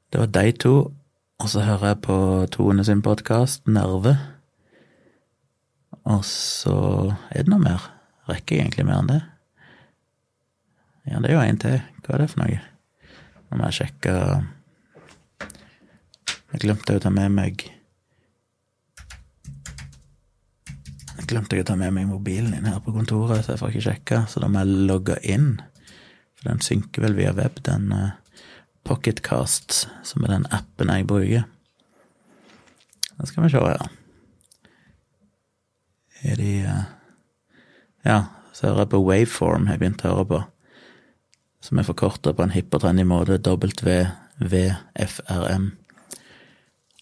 Det 0.09 0.19
var 0.19 0.29
de 0.33 0.51
to, 0.51 0.75
og 1.39 1.49
så 1.49 1.61
hører 1.61 1.87
jeg 1.87 2.01
på 2.01 2.17
Tone 2.51 2.85
sin 2.85 3.01
podkast, 3.05 3.67
Nerve. 3.67 4.15
Og 6.03 6.23
så 6.25 6.77
er 7.29 7.43
det 7.43 7.51
noe 7.53 7.61
mer. 7.61 7.85
Rekker 8.29 8.57
jeg 8.57 8.65
egentlig 8.65 8.87
mer 8.89 9.03
enn 9.03 9.11
det? 9.11 9.19
Ja, 11.09 11.19
det 11.21 11.29
er 11.29 11.35
jo 11.37 11.43
en 11.45 11.61
til. 11.61 11.81
Hva 12.05 12.15
er 12.15 12.23
det 12.23 12.31
for 12.31 12.41
noe? 12.41 12.63
Nå 13.49 13.59
må 13.59 13.69
jeg 13.69 13.81
sjekke 13.83 14.15
jeg 16.49 16.63
glemte 16.63 16.95
å 16.97 17.01
ta 17.01 17.11
med 17.13 17.29
meg 17.35 17.67
Jeg 21.19 21.27
glemte 21.29 21.59
å 21.61 21.65
ta 21.67 21.75
med 21.77 21.93
meg 21.93 22.07
mobilen 22.09 22.55
inn 22.57 22.65
her 22.65 22.79
på 22.81 22.93
kontoret, 22.95 23.43
så 23.45 23.53
jeg 23.53 23.61
får 23.61 23.73
ikke 23.75 23.85
sjekka, 23.85 24.21
så 24.31 24.41
da 24.41 24.47
må 24.49 24.63
jeg 24.63 24.87
logge 24.89 25.19
inn. 25.29 25.59
For 26.39 26.49
den 26.49 26.63
synker 26.65 27.05
vel 27.05 27.13
via 27.19 27.35
web, 27.37 27.59
den 27.67 27.91
uh, 27.93 28.15
Pocketcast, 28.89 29.85
som 30.03 30.23
er 30.25 30.33
den 30.33 30.47
appen 30.55 30.89
jeg 30.89 31.05
bruker. 31.09 31.43
Da 33.19 33.27
skal 33.29 33.43
vi 33.45 33.49
se 33.53 33.61
her. 33.61 33.89
Er 36.23 36.35
de 36.39 36.53
uh, 36.65 36.83
Ja, 38.05 38.23
så 38.53 38.67
hører 38.67 38.79
jeg 38.87 38.89
på 38.95 39.03
Waveform, 39.03 39.67
jeg 39.69 39.79
begynte 39.79 40.09
å 40.09 40.15
høre 40.15 40.29
på. 40.31 40.39
Som 41.61 41.77
er 41.79 41.87
forkorta 41.87 42.33
på 42.33 42.43
en 42.43 42.55
hipp 42.55 42.73
og 42.73 42.81
trendy 42.81 43.03
måte, 43.05 43.37
WVFRM 44.39 45.65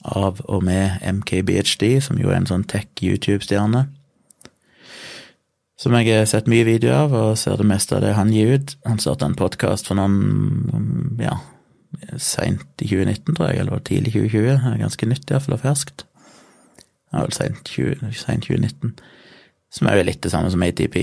av 0.07 0.41
og 0.45 0.63
med 0.65 0.99
MKBHD, 1.01 2.01
som 2.01 2.19
jo 2.21 2.29
er 2.29 2.37
en 2.41 2.49
sånn 2.49 2.65
tech-YouTube-stjerne. 2.69 3.87
Som 5.77 5.93
jeg 5.97 6.09
har 6.09 6.25
sett 6.29 6.49
mye 6.49 6.65
video 6.65 6.93
av, 6.95 7.13
og 7.13 7.37
ser 7.37 7.57
det 7.59 7.67
meste 7.69 7.95
av 7.97 8.01
det 8.05 8.15
han 8.17 8.33
gir 8.33 8.57
ut. 8.57 8.75
Han 8.89 8.99
starta 9.01 9.25
en 9.29 9.37
podkast 9.37 9.89
for 9.89 9.95
noen 9.99 11.17
ja, 11.21 11.37
seint 12.21 12.83
i 12.83 12.89
2019, 12.89 13.35
tror 13.35 13.51
jeg, 13.51 13.61
eller 13.63 13.83
tidlig 13.87 14.13
2020. 14.13 14.47
Det 14.51 14.73
er 14.73 14.83
ganske 14.83 15.09
nytt, 15.09 15.31
iallfall, 15.31 15.57
og 15.57 15.63
ferskt. 15.63 16.05
Ja, 17.13 17.23
vel 17.23 17.35
seint 17.35 17.63
2019. 17.71 18.95
Som 19.73 19.89
er 19.89 19.99
jo 19.99 20.07
litt 20.07 20.23
det 20.23 20.31
samme 20.33 20.51
som 20.51 20.63
ATP, 20.63 20.97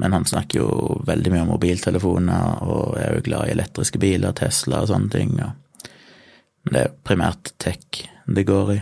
men 0.00 0.16
han 0.16 0.28
snakker 0.28 0.62
jo 0.62 1.00
veldig 1.08 1.32
mye 1.32 1.44
om 1.44 1.52
mobiltelefoner, 1.54 2.62
og 2.64 2.96
er 3.00 3.18
jo 3.18 3.26
glad 3.26 3.48
i 3.48 3.56
elektriske 3.56 4.00
biler, 4.00 4.36
Tesla 4.36 4.84
og 4.84 4.92
sånne 4.92 5.12
ting. 5.12 5.36
og 5.40 5.56
men 6.64 6.76
det 6.76 6.80
er 6.84 6.96
primært 7.08 7.52
tech 7.62 8.04
det 8.28 8.46
går 8.48 8.72
i. 8.74 8.78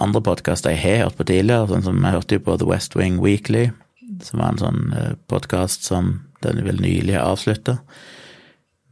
Andre 0.00 0.22
podkaster 0.26 0.72
jeg 0.74 0.82
har 0.82 1.04
hørt 1.04 1.18
på 1.18 1.26
tidligere, 1.28 1.68
sånn 1.70 1.84
som 1.86 2.00
jeg 2.00 2.16
hørte 2.16 2.38
jo 2.38 2.44
på 2.46 2.56
The 2.58 2.66
West 2.66 2.96
Wing 2.98 3.20
Weekly, 3.22 3.68
som 4.24 4.40
var 4.40 4.54
en 4.54 4.62
sånn 4.62 4.80
podkast 5.30 5.86
som 5.86 6.16
den 6.42 6.64
vel 6.66 6.80
nylig 6.82 7.14
har. 7.20 7.38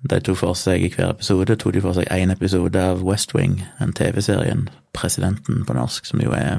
De 0.03 0.19
tok 0.21 0.39
for 0.41 0.59
seg 0.59 0.83
i 0.83 0.91
hver 0.91 1.13
episode 1.13 1.55
tok 1.61 1.77
de 1.77 1.83
for 1.85 1.95
seg 1.95 2.09
én 2.11 2.33
episode 2.35 2.79
av 2.79 3.05
West 3.07 3.35
Wing, 3.37 3.61
den 3.79 3.95
TV-serien, 3.95 4.67
Presidenten 4.97 5.63
på 5.67 5.77
norsk, 5.79 6.09
som 6.09 6.23
jo 6.23 6.35
er 6.35 6.59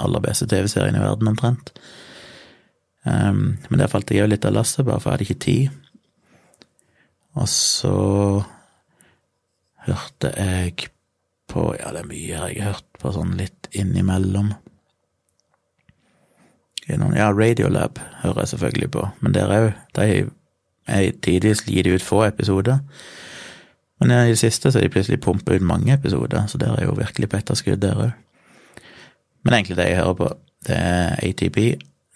aller 0.00 0.22
beste 0.24 0.48
TV-serien 0.48 0.96
i 0.96 1.02
verden, 1.02 1.28
omtrent. 1.28 1.74
Um, 3.04 3.58
men 3.68 3.80
der 3.80 3.90
falt 3.92 4.10
jeg 4.10 4.24
jo 4.24 4.30
litt 4.30 4.46
av 4.48 4.56
lasset, 4.56 4.86
bare 4.86 5.02
for 5.02 5.12
jeg 5.12 5.18
hadde 5.18 5.26
ikke 5.28 5.44
tid. 5.44 5.82
Og 7.36 7.48
så 7.52 7.96
hørte 9.86 10.32
jeg 10.32 10.88
på 11.46 11.68
Ja, 11.78 11.92
det 11.94 12.02
er 12.02 12.08
mye 12.08 12.24
jeg 12.26 12.40
har 12.40 12.72
hørt 12.72 12.88
på 12.98 13.12
sånn 13.14 13.36
litt 13.38 13.68
innimellom. 13.76 14.50
Ja, 16.88 17.28
Radiolab 17.34 18.00
hører 18.22 18.42
jeg 18.42 18.52
selvfølgelig 18.54 18.90
på, 18.96 19.04
men 19.20 19.34
der 19.34 19.52
òg. 19.52 19.68
De 19.98 20.26
er 20.86 21.12
tidligst 21.22 21.66
de 21.66 21.94
ut 21.94 22.02
få 22.02 22.24
episoder. 22.26 22.78
Men 24.00 24.10
i 24.10 24.30
det 24.30 24.38
siste 24.38 24.70
så 24.70 24.78
har 24.78 24.84
de 24.84 24.92
plutselig 24.92 25.20
pumpa 25.20 25.56
ut 25.56 25.62
mange 25.62 25.94
episoder, 25.94 26.46
så 26.46 26.58
der 26.58 26.76
er 26.76 26.84
jo 26.84 26.96
virkelig 26.98 27.28
på 27.28 27.36
etterskudd 27.36 27.80
der 27.82 28.00
òg. 28.06 28.10
Men 29.44 29.54
egentlig 29.54 29.76
det 29.76 29.88
jeg 29.88 29.96
hører 29.96 30.18
på, 30.18 30.32
det 30.66 30.76
er 30.76 31.16
ATP, 31.22 31.58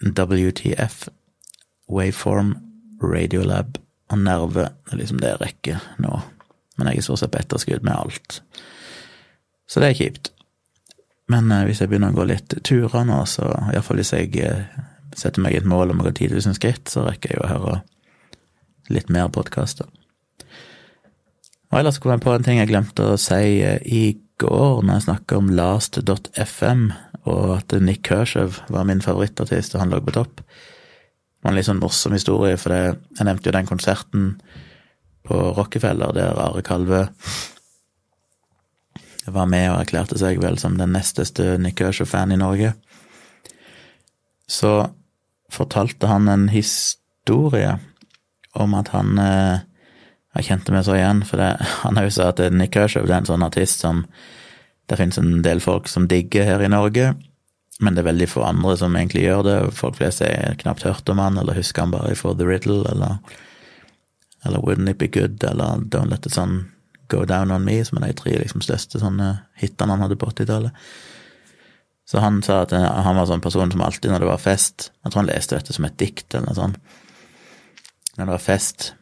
WTF, 0.03 1.07
Waveform, 1.89 2.55
Radiolab 3.03 3.77
og 4.09 4.17
Nerve. 4.17 4.67
Det 4.85 4.93
er 4.93 4.97
liksom 4.97 5.19
det 5.19 5.31
jeg 5.31 5.41
rekker 5.41 5.87
nå. 6.03 6.19
Men 6.77 6.87
jeg 6.87 6.97
er 6.97 7.07
stort 7.07 7.21
sett 7.21 7.31
på 7.31 7.39
etterskudd 7.41 7.83
med 7.87 7.95
alt. 7.95 8.41
Så 9.69 9.79
det 9.79 9.89
er 9.89 9.97
kjipt. 9.97 10.31
Men 11.31 11.51
eh, 11.51 11.65
hvis 11.67 11.81
jeg 11.81 11.91
begynner 11.91 12.11
å 12.11 12.19
gå 12.19 12.27
litt 12.27 12.55
turer 12.67 13.05
nå, 13.07 13.21
så 13.29 13.47
iallfall 13.71 14.01
hvis 14.01 14.13
jeg 14.15 14.35
eh, 14.43 14.81
setter 15.15 15.43
meg 15.43 15.55
et 15.55 15.67
mål 15.67 15.93
om 15.93 16.03
å 16.03 16.09
gå 16.09 16.13
10 16.17 16.35
000 16.35 16.57
skritt, 16.57 16.91
så 16.91 17.05
rekker 17.07 17.31
jeg 17.31 17.39
jo 17.39 17.45
å 17.47 17.51
høre 17.51 17.77
litt 18.93 19.11
mer 19.13 19.29
podkaster. 19.33 19.87
Og 21.71 21.79
ellers 21.79 22.01
kom 22.03 22.11
jeg 22.11 22.23
på 22.25 22.33
en 22.35 22.43
ting 22.43 22.59
jeg 22.59 22.71
glemte 22.71 23.13
å 23.13 23.19
si 23.19 23.61
eh, 23.63 23.79
i 23.87 24.03
går 24.41 24.81
når 24.83 24.97
jeg 24.97 25.05
snakka 25.07 25.37
om 25.39 25.53
last.fm, 25.55 26.89
og 27.29 27.45
at 27.59 27.75
Nick 27.83 28.03
Kershaw 28.07 28.57
var 28.73 28.87
min 28.89 29.03
favorittartist, 29.03 29.75
og 29.75 29.83
han 29.83 29.93
lå 29.93 30.01
på 30.03 30.15
topp. 30.15 30.41
Det 30.41 31.45
var 31.45 31.53
en 31.53 31.59
litt 31.59 31.69
sånn 31.69 31.81
morsom 31.81 32.17
historie, 32.17 32.57
for 32.59 32.73
det, 32.73 32.99
jeg 33.17 33.27
nevnte 33.27 33.49
jo 33.49 33.55
den 33.55 33.69
konserten 33.69 34.27
på 35.27 35.37
Rockefeller 35.57 36.15
der 36.17 36.39
Are 36.41 36.63
Kalve 36.65 37.05
var 39.29 39.45
med 39.45 39.67
og 39.69 39.83
erklærte 39.83 40.17
seg 40.19 40.41
vel 40.41 40.57
som 40.59 40.79
den 40.79 40.95
nesteste 40.95 41.55
Nick 41.61 41.77
Kershaw-fan 41.79 42.33
i 42.33 42.39
Norge. 42.41 42.73
Så 44.49 44.89
fortalte 45.51 46.09
han 46.09 46.27
en 46.31 46.47
historie 46.51 47.77
om 48.53 48.73
at 48.77 48.91
han 48.95 49.19
eh, 49.19 49.67
Jeg 50.31 50.47
kjente 50.47 50.71
meg 50.71 50.85
så 50.87 50.95
igjen, 50.95 51.25
for 51.27 51.41
det, 51.41 51.57
han 51.83 51.99
jo 51.99 52.13
sagt 52.13 52.39
at 52.39 52.53
Nick 52.55 52.71
Kershaw 52.75 53.03
er 53.03 53.17
en 53.17 53.27
sånn 53.27 53.43
artist 53.43 53.83
som 53.83 54.05
det 54.87 54.97
finnes 54.99 55.19
en 55.19 55.41
del 55.43 55.59
folk 55.63 55.87
som 55.91 56.07
digger 56.07 56.47
her 56.47 56.63
i 56.63 56.69
Norge, 56.71 57.13
men 57.79 57.95
det 57.95 58.01
er 58.03 58.09
veldig 58.09 58.27
få 58.27 58.43
andre 58.43 58.75
som 58.79 58.95
egentlig 58.95 59.23
gjør 59.23 59.43
det. 59.47 59.55
Folk 59.75 59.95
flest 59.99 60.23
har 60.23 60.57
knapt 60.59 60.83
hørt 60.83 61.07
om 61.11 61.19
han, 61.19 61.37
eller 61.39 61.55
husker 61.55 61.85
han 61.85 61.93
bare 61.93 62.15
for 62.19 62.35
The 62.35 62.47
Riddle, 62.47 62.83
eller, 62.91 63.19
eller 64.45 64.63
Wouldn't 64.63 64.91
It 64.91 64.99
Be 64.99 65.07
Good, 65.07 65.43
eller 65.47 65.83
Don't 65.91 66.11
Let 66.11 66.27
It 66.27 66.35
Sun 66.35 66.65
Go 67.11 67.23
Down 67.27 67.51
On 67.51 67.63
Me, 67.63 67.79
som 67.87 67.99
er 67.99 68.09
de 68.11 68.17
tre 68.19 68.35
liksom, 68.39 68.63
største 68.63 68.99
sånne 68.99 69.31
hitene 69.59 69.95
han 69.95 70.03
hadde 70.03 70.19
på 70.19 70.31
80-tallet. 70.31 70.75
Så 72.07 72.19
han 72.19 72.41
sa 72.43 72.63
at 72.65 72.75
han 72.75 73.15
var 73.15 73.27
sånn 73.29 73.43
person 73.43 73.71
som 73.71 73.83
alltid 73.85 74.11
når 74.11 74.23
det 74.23 74.27
var 74.27 74.41
fest 74.41 74.89
Jeg 74.89 75.13
tror 75.13 75.21
han 75.21 75.29
leste 75.29 75.55
dette 75.55 75.75
som 75.75 75.85
et 75.87 75.99
dikt 76.01 76.33
eller 76.33 76.49
noe 76.49 76.57
sånt 76.57 76.79
når 78.17 78.25
det 78.25 78.35
var 78.35 78.43
fest, 78.43 78.93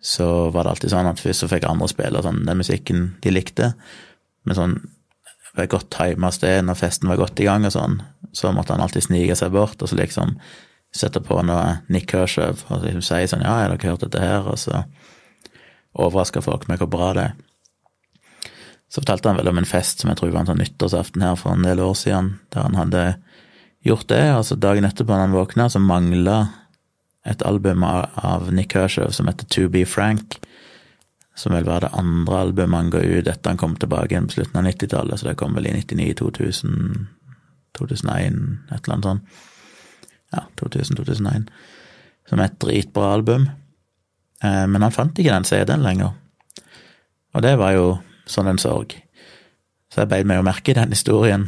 så 0.00 0.50
var 0.54 0.64
det 0.64 0.74
alltid 0.74 0.92
sånn 0.92 1.08
at 1.10 1.22
først 1.22 1.42
så 1.42 1.48
fikk 1.50 1.66
andre 1.66 1.88
spille 1.90 2.22
sånn, 2.22 2.44
den 2.46 2.60
musikken 2.60 3.08
de 3.24 3.32
likte, 3.32 3.72
men 4.46 4.58
sånn 4.58 4.76
ved 5.56 5.70
godt 5.72 5.88
tima 5.94 6.30
sted, 6.34 6.62
når 6.66 6.78
festen 6.78 7.08
var 7.08 7.18
godt 7.20 7.40
i 7.40 7.46
gang 7.48 7.64
og 7.64 7.72
sånn, 7.72 8.00
så 8.36 8.52
måtte 8.52 8.74
han 8.74 8.84
alltid 8.84 9.06
snike 9.06 9.36
seg 9.38 9.54
bort 9.54 9.80
og 9.80 9.88
så 9.88 9.96
liksom 9.98 10.36
sette 10.96 11.20
på 11.24 11.38
noe 11.44 11.78
Nick 11.92 12.10
Kershaw 12.12 12.56
og 12.70 12.84
liksom 12.84 13.04
si 13.04 13.26
sånn 13.32 13.42
'Ja, 13.44 13.64
har 13.64 13.68
dere 13.72 13.90
hørt 13.90 14.04
dette 14.04 14.20
her?' 14.20 14.48
og 14.48 14.58
så 14.58 14.84
overraska 15.94 16.42
folk 16.42 16.68
med 16.68 16.78
hvor 16.78 16.90
bra 16.92 17.12
det 17.12 17.22
er. 17.22 17.34
Så 18.88 19.00
fortalte 19.00 19.28
han 19.28 19.36
vel 19.36 19.48
om 19.48 19.58
en 19.58 19.64
fest 19.64 20.00
som 20.00 20.10
jeg 20.10 20.18
tror 20.18 20.30
var 20.30 20.40
en 20.40 20.46
sånn 20.52 20.62
nyttårsaften 20.62 21.22
her 21.22 21.34
for 21.34 21.52
en 21.52 21.62
del 21.62 21.80
år 21.80 21.94
siden, 21.94 22.38
der 22.52 22.62
han 22.62 22.74
hadde 22.74 23.16
gjort 23.84 24.06
det, 24.08 24.24
og 24.36 24.44
så 24.44 24.58
dagen 24.58 24.84
etterpå 24.84 25.08
når 25.08 25.24
han 25.26 25.32
våkna, 25.32 25.68
så 25.68 25.78
mangla 25.78 26.48
et 27.26 27.42
album 27.42 27.82
av 27.84 28.52
Nick 28.54 28.72
Kershaw 28.72 29.10
som 29.14 29.28
heter 29.30 29.48
To 29.54 29.66
Be 29.72 29.84
Frank, 29.88 30.38
som 31.36 31.52
vel 31.52 31.66
var 31.66 31.84
det 31.84 31.92
andre 31.92 32.38
albumet 32.46 32.78
han 32.78 32.92
ga 32.94 33.02
ut 33.02 33.28
etter 33.28 33.52
han 33.52 33.60
kom 33.60 33.74
tilbake 33.76 34.14
igjen 34.14 34.28
på 34.30 34.38
slutten 34.38 34.60
av 34.60 34.68
90-tallet, 34.70 35.20
så 35.20 35.28
det 35.28 35.36
kom 35.40 35.56
vel 35.58 35.68
i 35.68 35.74
99, 35.76 36.14
2000, 36.22 37.08
2001, 37.76 38.38
et 38.70 38.86
eller 38.86 38.94
annet 38.94 39.10
sånt. 39.10 39.42
Ja, 40.32 40.46
2000-2001. 40.60 41.50
Som 42.26 42.42
et 42.42 42.56
dritbra 42.62 43.12
album. 43.14 43.50
Eh, 44.42 44.64
men 44.66 44.82
han 44.82 44.94
fant 44.94 45.18
ikke 45.18 45.34
den 45.34 45.46
CD-en 45.46 45.84
lenger. 45.84 46.16
Og 47.36 47.44
det 47.44 47.54
var 47.60 47.76
jo 47.76 47.86
sånn 48.26 48.50
en 48.50 48.60
sorg. 48.60 48.96
Så 49.92 50.02
jeg 50.02 50.10
beit 50.10 50.26
meg 50.28 50.40
jo 50.40 50.46
merke 50.48 50.74
den 50.74 50.94
historien. 50.94 51.46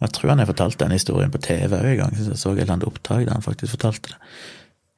Og 0.00 0.08
jeg 0.08 0.16
tror 0.18 0.34
han 0.34 0.42
har 0.42 0.50
fortalt 0.50 0.80
den 0.82 0.94
historien 0.94 1.32
på 1.32 1.40
TV 1.42 1.78
òg 1.78 1.88
en 1.94 2.00
gang, 2.02 2.18
så 2.18 2.34
jeg 2.34 2.40
så 2.42 2.52
et 2.52 2.64
eller 2.64 2.76
annet 2.76 2.88
opptak 2.90 3.24
der 3.24 3.36
han 3.36 3.46
faktisk 3.46 3.76
fortalte 3.76 4.12
det. 4.12 4.18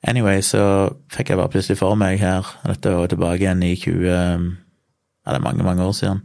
Anyway, 0.06 0.38
så 0.42 0.62
fikk 1.10 1.32
jeg 1.32 1.40
bare 1.40 1.50
plutselig 1.50 1.80
for 1.80 1.98
meg 1.98 2.20
her, 2.22 2.46
dette 2.62 2.92
var 2.94 3.06
jo 3.06 3.12
tilbake 3.16 3.42
igjen 3.42 3.64
i 3.66 3.74
20 3.74 4.06
Ja, 4.06 5.32
det 5.32 5.40
er 5.40 5.42
mange, 5.42 5.64
mange 5.66 5.82
år 5.82 5.94
siden, 5.98 6.20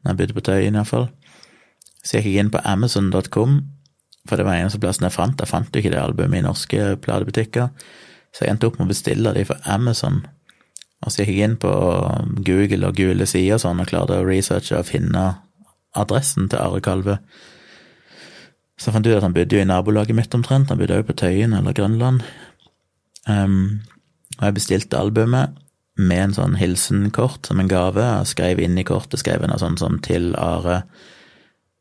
da 0.00 0.14
jeg 0.14 0.20
bodde 0.22 0.36
på 0.38 0.44
Tøyen 0.46 0.78
iallfall. 0.78 1.10
Så 2.00 2.16
gikk 2.16 2.30
jeg 2.30 2.40
inn 2.40 2.52
på 2.54 2.62
Amazon.com, 2.64 3.58
for 4.24 4.40
det 4.40 4.46
var 4.46 4.56
eneste 4.56 4.80
plassen 4.80 5.04
jeg 5.04 5.12
fant. 5.12 5.36
Jeg 5.36 5.50
fant 5.50 5.68
jo 5.68 5.82
ikke 5.82 5.92
det 5.92 6.00
albumet 6.00 6.40
i 6.40 6.46
norske 6.46 6.94
platebutikker, 7.04 7.68
så 8.32 8.46
jeg 8.46 8.54
endte 8.54 8.70
opp 8.70 8.78
med 8.80 8.88
å 8.88 8.94
bestille 8.94 9.34
de 9.36 9.44
for 9.44 9.68
Amazon. 9.68 10.22
Og 11.04 11.12
så 11.12 11.20
gikk 11.20 11.34
jeg 11.34 11.50
inn 11.50 11.60
på 11.60 11.70
Google 12.46 12.88
og 12.88 12.96
gule 12.96 13.28
sider 13.28 13.58
og 13.58 13.64
sånn, 13.66 13.84
og 13.84 13.92
klarte 13.92 14.16
å 14.20 14.24
researche 14.24 14.80
og 14.80 14.88
finne 14.88 15.26
adressen 15.98 16.48
til 16.48 16.60
Are 16.62 16.80
Kalve. 16.84 17.18
Så 18.80 18.88
jeg 18.88 18.96
fant 18.96 19.08
ut 19.10 19.18
at 19.18 19.26
han 19.26 19.36
bodde 19.36 19.56
jo 19.56 19.60
i 19.60 19.68
nabolaget 19.68 20.16
mitt 20.16 20.32
omtrent, 20.36 20.72
han 20.72 20.80
bodde 20.80 20.96
òg 20.96 21.10
på 21.10 21.18
Tøyen 21.20 21.52
eller 21.56 21.76
Grønland. 21.76 22.24
Um, 23.28 23.80
og 24.38 24.46
jeg 24.46 24.56
bestilte 24.56 24.98
albumet 24.98 25.56
med 26.00 26.22
en 26.22 26.36
sånn 26.36 26.56
hilsenkort 26.60 27.48
som 27.48 27.60
en 27.60 27.70
gave. 27.70 28.02
Jeg 28.02 28.30
skrev 28.32 28.62
inn 28.62 28.78
i 28.80 28.86
kortet 28.88 29.20
skrev 29.20 29.44
en 29.44 29.58
sånn 29.60 29.78
som 29.78 29.98
'Til 29.98 30.34
Are'. 30.38 30.82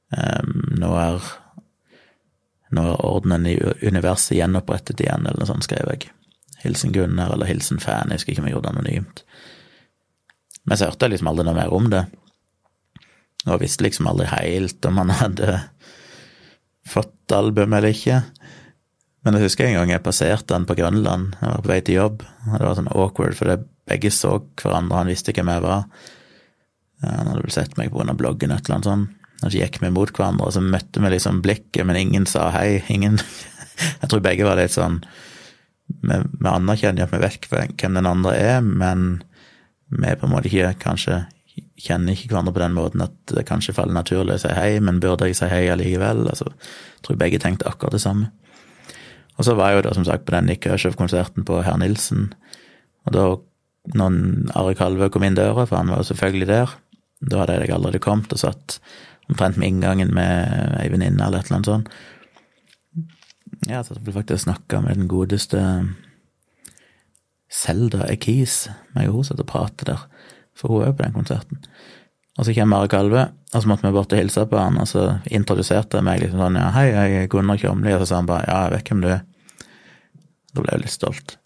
Um, 0.10 0.75
nå 0.82 0.89
er 0.97 1.21
nå 2.71 2.86
er 2.86 3.06
ordenen 3.06 3.47
i 3.49 3.58
universet 3.82 4.38
gjenopprettet 4.38 5.02
igjen, 5.02 5.25
eller 5.25 5.41
noe 5.41 5.49
sånt, 5.49 5.65
skrev 5.65 5.89
jeg. 5.89 6.12
Hilsen 6.63 6.93
Gunnar, 6.93 7.34
eller 7.34 7.49
hilsen 7.49 7.80
fan, 7.82 8.12
jeg 8.12 8.19
husker 8.19 8.34
ikke 8.34 8.43
om 8.43 8.49
jeg 8.49 8.54
gjorde 8.54 8.67
det 8.67 8.75
anonymt. 8.75 9.23
Men 10.65 10.78
så 10.78 10.89
hørte 10.89 11.08
jeg 11.08 11.15
liksom 11.15 11.32
aldri 11.32 11.45
noe 11.47 11.58
mer 11.58 11.73
om 11.73 11.89
det, 11.89 12.04
og 13.47 13.62
visste 13.63 13.86
liksom 13.86 14.10
aldri 14.12 14.28
helt 14.30 14.86
om 14.86 14.97
han 15.02 15.15
hadde 15.17 15.62
fått 16.89 17.34
album 17.34 17.73
eller 17.73 17.95
ikke. 17.95 18.21
Men 19.29 19.37
jeg 19.37 19.45
husker 19.45 19.67
en 19.67 19.75
gang 19.77 19.91
jeg 19.93 20.01
passerte 20.01 20.55
han 20.55 20.63
på 20.65 20.73
Grønland, 20.73 21.35
jeg 21.37 21.51
var 21.51 21.61
på 21.61 21.69
vei 21.69 21.75
til 21.85 21.99
jobb. 21.99 22.23
Det 22.49 22.63
var 22.63 22.77
sånn 22.79 22.87
awkward, 22.89 23.35
for 23.37 23.61
begge 23.85 24.09
så 24.09 24.31
hverandre, 24.57 24.97
han 24.97 25.11
visste 25.11 25.35
hvem 25.37 25.51
jeg 25.53 25.61
var. 25.67 25.83
Han 27.03 27.29
hadde 27.29 27.43
vel 27.43 27.53
sett 27.53 27.77
meg 27.77 27.91
grunn 27.93 28.09
bloggen, 28.17 28.49
eller 28.55 28.73
annet 28.73 28.89
sånt. 28.89 29.13
Og 29.43 29.53
så 29.53 29.59
gikk 29.61 29.77
vi 29.83 29.91
mot 29.93 30.09
hverandre, 30.09 30.47
og 30.49 30.55
så 30.55 30.63
møtte 30.65 31.03
vi 31.03 31.11
liksom 31.13 31.43
blikket, 31.45 31.85
men 31.85 31.99
ingen 31.99 32.25
sa 32.25 32.47
hei. 32.57 32.81
Ingen 32.89 33.21
Jeg 34.01 34.09
tror 34.09 34.25
begge 34.25 34.43
var 34.43 34.57
litt 34.59 34.73
sånn 34.73 34.97
Vi, 35.85 36.17
vi 36.17 36.49
anerkjenner 36.49 37.05
at 37.05 37.13
vi 37.13 37.21
vet 37.21 37.45
hvem 37.53 38.01
den 38.01 38.09
andre 38.09 38.33
er, 38.33 38.65
men 38.65 39.21
vi 39.93 40.09
på 40.17 40.25
en 40.25 40.33
måte 40.33 40.49
ikke 40.49 40.73
kanskje 40.81 41.21
kjenner 41.79 42.17
ikke 42.17 42.33
hverandre 42.33 42.57
på 42.57 42.61
den 42.65 42.75
måten 42.75 43.05
at 43.05 43.15
det 43.29 43.45
kanskje 43.47 43.77
faller 43.77 43.95
naturlig 43.95 44.39
å 44.39 44.41
si 44.41 44.57
hei, 44.57 44.81
men 44.83 44.99
burde 45.03 45.29
jeg 45.29 45.37
si 45.37 45.47
hei 45.53 45.67
allikevel? 45.69 46.25
Altså, 46.33 46.49
jeg 46.97 47.05
tror 47.05 47.21
begge 47.21 47.39
tenkte 47.41 47.69
akkurat 47.69 47.95
det 47.95 48.03
samme. 48.03 48.33
Og 49.39 49.47
så 49.47 49.56
var 49.56 49.71
jeg 49.71 49.80
jo 49.80 49.86
da 49.88 49.95
som 49.95 50.06
sagt 50.08 50.25
på 50.28 50.36
den 50.36 50.49
Nick 50.49 50.65
Kershaw-konserten 50.65 51.45
på 51.47 51.62
Herr 51.63 51.80
Nilsen, 51.80 52.34
og 53.08 53.15
da 53.15 53.25
når 53.95 54.17
Are 54.60 54.75
Kalvø 54.78 55.08
kom 55.10 55.23
inn 55.25 55.38
døra, 55.38 55.63
for 55.65 55.80
han 55.80 55.89
var 55.89 56.04
jo 56.04 56.10
selvfølgelig 56.12 56.49
der, 56.49 56.73
da 57.32 57.41
hadde 57.41 57.56
jeg 57.63 57.73
allerede 57.73 58.04
kommet 58.04 58.34
og 58.36 58.41
satt 58.41 58.80
omtrent 59.30 59.60
med 59.60 59.69
inngangen 59.71 60.12
med 60.13 60.75
ei 60.80 60.89
venninne 60.91 61.23
eller 61.25 61.39
et 61.39 61.49
eller 61.49 61.60
annet 61.60 61.71
sånt. 61.71 61.89
Ja, 63.69 63.82
så 63.84 63.97
ble 63.99 64.13
faktisk 64.15 64.45
snakka 64.45 64.82
med 64.84 64.99
den 64.99 65.10
godeste 65.12 65.62
Selda 67.49 68.06
Ekis. 68.12 68.67
Meg 68.95 69.10
og 69.10 69.19
hun 69.19 69.28
satt 69.28 69.41
og 69.41 69.49
pratet 69.49 69.89
der, 69.89 70.06
for 70.58 70.71
hun 70.71 70.84
er 70.84 70.91
jo 70.91 70.99
på 70.99 71.06
den 71.08 71.17
konserten. 71.17 71.63
Og 72.39 72.47
så 72.47 72.56
kommer 72.56 72.84
Are 72.84 72.91
Kalve, 72.91 73.25
og 73.52 73.62
så 73.62 73.67
måtte 73.67 73.88
vi 73.88 73.95
bort 73.95 74.13
og 74.13 74.21
hilse 74.21 74.45
på 74.47 74.60
han, 74.60 74.78
og 74.80 74.88
så 74.88 75.10
introduserte 75.28 75.99
jeg 75.99 76.08
meg 76.08 76.21
liksom 76.23 76.39
sånn 76.39 76.60
ja, 76.62 76.69
hei, 76.78 76.86
jeg 76.93 77.17
er 77.23 77.32
Gunnar 77.32 77.60
Kjomli, 77.60 77.91
og 77.95 78.04
så 78.04 78.12
sa 78.12 78.21
han 78.21 78.30
bare 78.30 78.47
ja, 78.47 78.62
jeg 78.67 78.78
vet 78.78 78.91
hvem 78.93 79.04
du 79.04 79.10
er. 79.12 79.25
Da 80.55 80.63
ble 80.63 80.73
jeg 80.73 80.83
litt 80.85 80.95
stolt. 80.95 81.38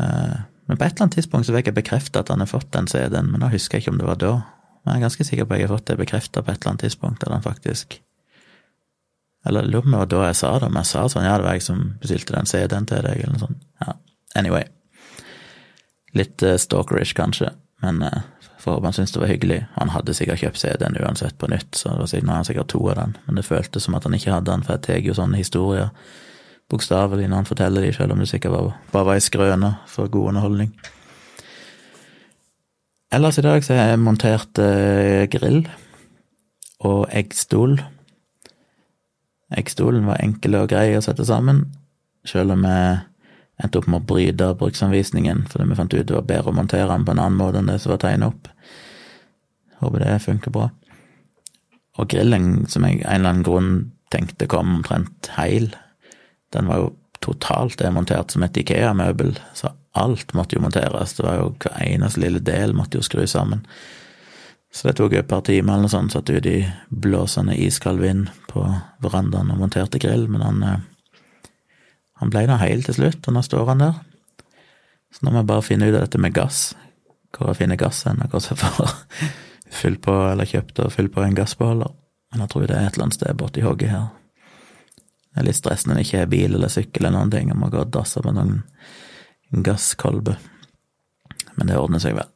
Eh, 0.00 0.38
men 0.68 0.76
på 0.76 0.84
et 0.84 0.92
eller 0.92 1.06
annet 1.06 1.16
tidspunkt 1.16 1.48
så 1.48 1.54
fikk 1.56 1.70
jeg 1.70 1.78
bekrefta 1.78 2.22
at 2.22 2.32
han 2.32 2.44
har 2.44 2.50
fått 2.50 2.70
den 2.76 2.88
CD-en, 2.90 3.30
men 3.32 3.40
da 3.40 3.48
husker 3.52 3.78
jeg 3.78 3.86
ikke 3.86 3.94
om 3.94 4.02
det 4.02 4.08
var 4.08 4.20
da. 4.20 4.32
Men 4.82 4.92
jeg 4.92 5.00
er 5.00 5.06
ganske 5.06 5.26
sikker 5.30 5.48
på 5.48 5.56
at 5.56 5.62
jeg 5.62 5.68
har 5.68 5.76
fått 5.76 5.88
det 5.90 5.98
bekrefta 6.00 6.42
på 6.44 6.52
et 6.52 6.60
eller 6.60 6.74
annet 6.74 6.84
tidspunkt, 6.86 7.24
at 7.24 7.34
han 7.34 7.44
faktisk 7.44 8.02
Eller 9.46 9.62
jeg 9.62 9.70
lurer 9.70 9.84
på 9.84 9.86
om 9.86 9.92
det 9.92 9.98
var 10.00 10.08
da 10.10 10.22
jeg 10.26 10.36
sa 10.36 10.48
det, 10.58 10.66
om 10.66 10.76
jeg 10.76 10.88
sa 10.90 11.02
sånn 11.08 11.24
ja, 11.24 11.36
det 11.38 11.46
var 11.46 11.54
jeg 11.56 11.64
som 11.64 11.84
bestilte 12.02 12.34
den 12.34 12.48
CD-en 12.50 12.88
til 12.90 13.04
deg, 13.06 13.20
eller 13.22 13.36
noe 13.36 13.44
sånt. 13.44 13.60
Ja, 13.80 13.94
anyway. 14.36 14.66
Litt 16.18 16.42
uh, 16.42 16.56
stalkerish, 16.58 17.14
kanskje, 17.16 17.52
men 17.84 18.02
uh, 18.02 18.26
får 18.58 18.74
håpe 18.74 18.92
syntes 18.92 19.14
det 19.14 19.22
var 19.22 19.30
hyggelig. 19.30 19.60
Han 19.76 19.92
hadde 19.94 20.14
sikkert 20.18 20.42
kjøpt 20.42 20.60
CD-en 20.60 20.98
uansett 21.00 21.38
på 21.38 21.48
nytt, 21.48 21.70
så 21.78 21.94
det 21.94 22.02
var 22.02 22.10
sikkert, 22.10 22.32
han 22.34 22.48
sikkert 22.48 22.72
to 22.74 22.82
av 22.90 22.98
den, 22.98 23.14
men 23.26 23.38
det 23.38 23.46
føltes 23.46 23.86
som 23.86 23.96
at 23.96 24.08
han 24.08 24.16
ikke 24.18 24.34
hadde 24.34 24.50
den, 24.50 24.66
for 24.66 24.76
jeg 24.76 24.84
tar 24.88 25.06
jo 25.06 25.16
sånne 25.16 25.40
historier 25.40 25.94
bokstavelig 26.68 27.28
når 27.28 27.42
han 27.42 27.48
forteller 27.48 27.84
de, 27.84 27.92
selv 27.96 28.12
om 28.12 28.22
det 28.22 28.28
sikkert 28.30 28.72
bare 28.92 29.04
var 29.06 29.16
ei 29.16 29.24
skrøne 29.24 29.74
for 29.88 30.10
god 30.12 30.34
underholdning. 30.34 30.72
Ellers 33.12 33.38
i 33.40 33.44
dag 33.44 33.64
så 33.64 33.72
har 33.72 33.94
jeg 33.94 34.00
montert 34.04 34.60
eh, 34.60 35.24
grill 35.32 35.62
og 36.84 37.06
eggstol. 37.16 37.78
Eggstolen 39.56 40.04
var 40.04 40.20
enkel 40.20 40.58
og 40.58 40.68
grei 40.68 40.92
å 40.92 41.04
sette 41.04 41.24
sammen, 41.24 41.64
selv 42.28 42.52
om 42.52 42.66
jeg 42.68 42.98
endte 43.58 43.80
opp 43.80 43.88
med 43.88 44.02
å 44.02 44.06
bryte 44.06 44.52
bruksanvisningen 44.60 45.46
fordi 45.50 45.70
vi 45.70 45.78
fant 45.78 45.94
ut 45.94 46.04
det 46.06 46.14
var 46.14 46.28
bedre 46.28 46.52
å 46.52 46.58
montere 46.58 46.92
den 46.92 47.06
på 47.08 47.14
en 47.14 47.22
annen 47.22 47.40
måte 47.40 47.62
enn 47.62 47.72
det 47.72 47.80
som 47.82 47.94
var 47.94 48.02
tegnet 48.04 48.28
opp. 48.28 48.52
Håper 49.80 50.04
det 50.04 50.20
funker 50.26 50.52
bra. 50.54 50.68
Og 51.98 52.12
grillen, 52.12 52.66
som 52.70 52.84
jeg 52.86 53.00
en 53.00 53.08
eller 53.08 53.32
annen 53.32 53.46
grunn 53.46 53.72
tenkte 54.12 54.46
kom 54.50 54.76
omtrent 54.76 55.32
heil, 55.34 55.72
den 56.54 56.70
var 56.70 56.82
jo 56.82 56.88
totalt 57.24 57.78
demontert 57.80 58.30
som 58.30 58.44
et 58.46 58.56
Ikea-møbel, 58.56 59.34
så 59.54 59.72
alt 59.98 60.34
måtte 60.38 60.56
jo 60.56 60.62
monteres. 60.62 61.16
Det 61.16 61.24
var 61.26 61.40
jo 61.40 61.54
Hver 61.58 61.80
eneste 61.82 62.22
lille 62.22 62.42
del 62.44 62.74
måtte 62.76 63.00
jo 63.00 63.06
skru 63.06 63.26
sammen. 63.26 63.64
Så 64.72 64.88
det 64.88 64.98
tok 64.98 65.14
et 65.16 65.28
par 65.28 65.40
timer 65.46 65.74
eller 65.74 65.88
noe 65.88 65.92
sånt, 65.92 66.12
satt 66.12 66.30
ute 66.30 66.50
i 66.50 66.66
blåsende 66.90 67.56
iskald 67.56 68.02
vind 68.02 68.28
på 68.50 68.66
verandaen 69.02 69.50
og 69.54 69.62
monterte 69.62 70.00
grill, 70.00 70.26
men 70.28 70.44
han, 70.44 70.62
eh, 70.62 71.48
han 72.20 72.30
ble 72.30 72.44
nå 72.46 72.58
heil 72.60 72.84
til 72.84 72.98
slutt, 72.98 73.22
og 73.26 73.34
nå 73.34 73.42
står 73.42 73.72
han 73.72 73.84
der. 73.86 73.96
Så 75.14 75.24
nå 75.24 75.32
må 75.32 75.40
jeg 75.40 75.48
bare 75.48 75.64
finne 75.64 75.88
ut 75.88 75.94
av 75.94 76.04
dette 76.04 76.20
med 76.20 76.36
gass, 76.36 76.74
hvor 77.32 77.48
jeg 77.50 77.62
finner 77.62 77.80
gass 77.80 78.04
hen, 78.04 78.20
og 78.20 78.28
hvordan 78.28 78.60
jeg 78.60 78.76
får 78.76 78.94
fylt 79.80 80.02
på, 80.04 80.18
eller 80.34 80.48
kjøpt 80.48 80.84
og 80.84 80.92
fylt 80.92 81.14
på 81.16 81.24
en 81.24 81.36
gassbeholder. 81.36 81.96
Men 82.32 82.44
jeg 82.44 82.52
tror 82.52 82.66
det 82.68 82.76
er 82.76 82.86
et 82.86 82.94
eller 82.96 83.08
annet 83.08 83.16
sted 83.16 83.40
borti 83.40 83.64
hogget 83.64 83.94
her. 83.94 84.08
Det 85.38 85.44
er 85.44 85.46
litt 85.52 85.58
stress 85.60 85.84
når 85.86 85.94
en 85.94 86.02
ikke 86.02 86.18
har 86.18 86.30
bil 86.32 86.54
eller 86.56 86.70
sykkel 86.72 87.04
eller 87.04 87.14
noen 87.14 87.30
ting, 87.30 87.52
og 87.54 87.60
må 87.60 87.68
gå 87.70 87.78
og 87.78 87.92
dasse 87.94 88.18
med 88.24 88.34
noen 88.34 89.62
gasskolbe. 89.62 90.34
Men 91.54 91.70
det 91.70 91.76
ordner 91.78 92.02
seg 92.02 92.16
vel. 92.16 92.26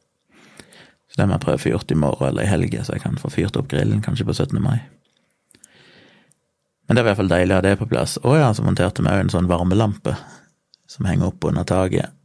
Så 1.11 1.19
det 1.19 1.25
må 1.27 1.35
jeg 1.35 1.43
prøve 1.43 1.59
å 1.59 1.61
få 1.65 1.73
gjort 1.73 1.91
i 1.91 1.97
morgen 1.99 2.29
eller 2.29 2.45
i 2.45 2.47
helga, 2.47 2.85
så 2.87 2.95
jeg 2.95 3.03
kan 3.03 3.19
få 3.19 3.33
fyrt 3.33 3.59
opp 3.59 3.67
grillen, 3.73 3.99
kanskje 4.05 4.23
på 4.29 4.37
17. 4.37 4.55
mai. 4.63 4.79
Men 6.87 6.95
det 6.95 7.03
var 7.03 7.09
i 7.09 7.11
hvert 7.11 7.21
fall 7.25 7.33
deilig 7.33 7.57
å 7.57 7.59
ha 7.59 7.65
det 7.67 7.75
på 7.81 7.89
plass. 7.91 8.15
Å 8.23 8.37
ja, 8.39 8.47
så 8.55 8.63
monterte 8.63 9.03
vi 9.03 9.11
òg 9.11 9.25
en 9.25 9.33
sånn 9.35 9.51
varmelampe 9.51 10.15
som 10.87 11.11
henger 11.11 11.33
opp 11.33 11.43
under 11.51 11.67
taket. 11.67 12.15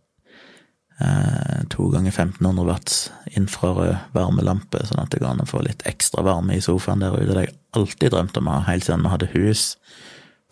Eh, 1.03 1.61
to 1.75 1.91
ganger 1.91 2.15
1500 2.15 2.71
watts 2.71 3.01
infrarød 3.35 4.15
varmelampe, 4.15 4.87
sånn 4.87 5.03
at 5.03 5.11
det 5.11 5.25
går 5.25 5.35
an 5.35 5.43
å 5.43 5.51
få 5.51 5.67
litt 5.67 5.83
ekstra 5.91 6.23
varme 6.27 6.55
i 6.55 6.63
sofaen 6.63 7.03
der 7.03 7.19
ute. 7.19 7.33
Det 7.33 7.41
har 7.41 7.49
jeg 7.49 7.59
alltid 7.83 8.15
drømt 8.15 8.39
om 8.39 8.47
å 8.47 8.61
ha, 8.61 8.69
helt 8.71 8.87
siden 8.87 9.03
vi 9.03 9.17
hadde 9.17 9.35
hus 9.35 9.73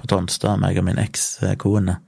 på 0.06 0.14
Tonstad, 0.14 0.60
meg 0.62 0.78
og 0.78 0.86
min 0.86 1.00
ekskone. 1.02 1.98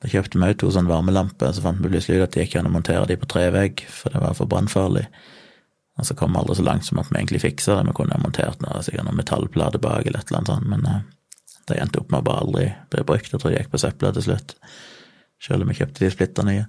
Da 0.00 0.08
kjøpte 0.08 0.40
vi 0.40 0.48
òg 0.48 0.56
to 0.60 0.70
sånne 0.72 0.88
varmelamper, 0.88 1.52
så 1.52 1.62
fant 1.64 1.80
vi 1.82 1.90
plutselig 1.92 2.20
ut 2.20 2.26
at 2.26 2.34
det 2.36 2.46
gikk 2.46 2.56
an 2.60 2.70
å 2.70 2.72
montere 2.72 3.04
de 3.10 3.18
på 3.20 3.28
trevegg, 3.28 3.84
for 3.92 4.14
det 4.14 4.22
var 4.22 4.36
for 4.38 4.48
brannfarlig. 4.48 5.04
Og 6.00 6.06
så 6.08 6.16
kom 6.16 6.32
vi 6.32 6.40
aldri 6.40 6.56
så 6.56 6.64
langt 6.64 6.86
som 6.86 7.00
at 7.02 7.10
vi 7.10 7.18
egentlig 7.18 7.42
fiksa 7.42 7.76
det. 7.76 7.90
Vi 7.90 7.96
kunne 7.98 8.16
ha 8.16 8.22
montert 8.22 8.62
noe, 8.64 8.80
sikkert 8.86 9.04
noen 9.04 9.20
metallplater 9.20 9.82
bak 9.82 10.06
eller 10.06 10.22
et 10.22 10.30
eller 10.30 10.40
annet 10.40 10.52
sånt, 10.54 10.70
men 10.72 10.86
uh, 10.88 11.02
det 11.68 11.76
endte 11.82 12.00
opp 12.00 12.08
med 12.08 12.22
å 12.22 12.26
bare 12.30 12.46
aldri 12.46 12.64
bli 12.94 13.04
brukt. 13.10 13.28
Jeg 13.28 13.42
tror 13.42 13.52
det 13.52 13.60
gikk 13.60 13.74
på 13.74 13.82
søpla 13.82 14.14
til 14.16 14.26
slutt, 14.30 14.56
selv 15.44 15.66
om 15.66 15.68
vi 15.72 15.76
kjøpte 15.82 16.06
de 16.06 16.12
splitter 16.14 16.48
nye. 16.48 16.64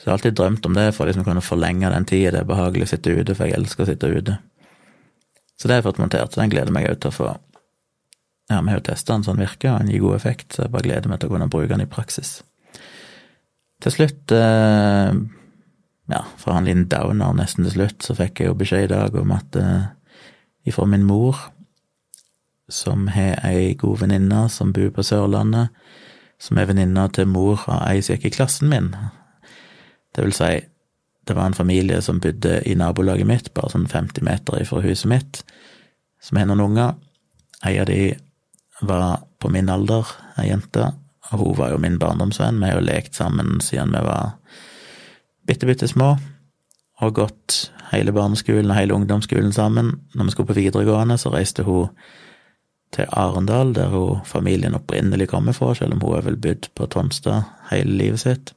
Så 0.00 0.06
jeg 0.06 0.08
har 0.08 0.16
alltid 0.16 0.38
drømt 0.40 0.70
om 0.70 0.78
det, 0.78 0.86
for 0.96 1.04
å 1.04 1.10
liksom 1.10 1.26
kunne 1.26 1.44
forlenge 1.44 1.92
den 1.92 2.08
tida 2.08 2.32
det 2.32 2.40
er 2.40 2.48
behagelig 2.48 2.88
å 2.88 2.92
sitte 2.94 3.12
ute, 3.12 3.36
for 3.36 3.44
jeg 3.44 3.60
elsker 3.60 3.84
å 3.84 3.90
sitte 3.90 4.08
ute. 4.08 4.38
Så 5.60 5.68
det 5.68 5.76
har 5.76 5.82
jeg 5.82 5.90
fått 5.90 6.00
montert, 6.00 6.32
og 6.32 6.40
den 6.40 6.52
gleder 6.54 6.72
jeg 6.72 6.78
meg 6.78 6.88
òg 6.88 7.02
til 7.02 7.12
å 7.12 7.18
få 7.18 7.34
ja, 8.50 8.60
vi 8.60 8.72
har 8.72 8.80
jo 8.80 8.86
testa 8.90 9.14
den 9.14 9.24
så 9.24 9.34
den 9.34 9.44
virker, 9.44 9.72
og 9.72 9.84
den 9.84 9.92
gir 9.92 10.02
god 10.02 10.16
effekt, 10.16 10.48
så 10.52 10.64
jeg 10.64 10.72
bare 10.74 10.88
gleder 10.88 11.12
meg 11.12 11.20
til 11.20 11.30
å 11.30 11.34
kunne 11.36 11.50
bruke 11.52 11.70
den 11.70 11.84
i 11.84 11.90
praksis. 11.90 12.40
Til 13.80 13.94
slutt, 13.94 14.32
eh, 14.34 15.12
ja, 16.10 16.24
for 16.36 16.56
en 16.56 16.66
liten 16.66 16.88
downer 16.90 17.36
nesten 17.36 17.64
til 17.64 17.76
slutt, 17.78 18.02
så 18.02 18.16
fikk 18.18 18.42
jeg 18.42 18.50
jo 18.50 18.58
beskjed 18.58 18.88
i 18.88 18.92
dag 18.92 19.14
om 19.16 19.32
at 19.32 19.56
eh, 19.56 19.86
ifra 20.68 20.84
min 20.90 21.06
mor, 21.06 21.38
som 22.70 23.08
har 23.10 23.40
ei 23.46 23.74
god 23.78 24.02
venninne 24.02 24.44
som 24.50 24.74
bor 24.74 24.90
på 24.94 25.04
Sørlandet, 25.06 25.70
som 26.40 26.58
er 26.58 26.68
venninna 26.70 27.08
til 27.12 27.28
mor 27.28 27.64
av 27.68 27.86
ei 27.88 28.02
som 28.02 28.16
gikk 28.16 28.30
i 28.30 28.34
klassen 28.36 28.70
min. 28.70 28.92
Det 30.14 30.24
vil 30.24 30.34
si, 30.34 30.52
det 31.26 31.36
var 31.36 31.50
en 31.50 31.56
familie 31.56 32.00
som 32.02 32.20
bodde 32.22 32.60
i 32.66 32.74
nabolaget 32.78 33.28
mitt, 33.28 33.52
bare 33.54 33.72
sånn 33.72 33.88
50 33.90 34.24
meter 34.26 34.62
ifra 34.62 34.82
huset 34.84 35.10
mitt, 35.10 35.42
som 36.22 36.38
har 36.38 36.48
noen 36.50 36.64
unger. 36.64 36.94
Ei 37.66 37.76
av 37.80 37.88
de 37.90 38.14
var 38.80 39.22
på 39.40 39.50
min 39.52 39.68
alder, 39.68 40.08
ei 40.40 40.50
jente, 40.50 40.92
og 41.30 41.42
hun 41.42 41.56
var 41.58 41.72
jo 41.74 41.80
min 41.82 41.98
barndomsvenn. 42.00 42.60
Vi 42.60 42.70
har 42.70 42.80
jo 42.80 42.86
lekt 42.86 43.18
sammen 43.18 43.60
siden 43.64 43.94
vi 43.94 44.02
var 44.04 44.34
bitte, 45.46 45.66
bitte 45.68 45.88
små, 45.88 46.14
og 47.00 47.14
gått 47.16 47.60
hele 47.90 48.12
barneskolen 48.14 48.70
og 48.70 48.78
hele 48.78 48.96
ungdomsskolen 48.96 49.52
sammen. 49.52 49.94
Når 50.14 50.28
vi 50.28 50.34
skulle 50.34 50.52
på 50.52 50.58
videregående, 50.60 51.18
så 51.18 51.32
reiste 51.34 51.64
hun 51.66 51.90
til 52.94 53.06
Arendal, 53.14 53.74
der 53.74 53.92
hun, 53.92 54.24
familien 54.26 54.74
opprinnelig 54.74 55.28
kommer 55.30 55.54
fra, 55.54 55.74
selv 55.74 55.94
om 55.94 56.00
hun 56.02 56.16
har 56.16 56.26
vel 56.26 56.40
bodd 56.40 56.70
på 56.74 56.88
Tonstad 56.90 57.46
hele 57.70 57.94
livet 58.02 58.24
sitt. 58.24 58.54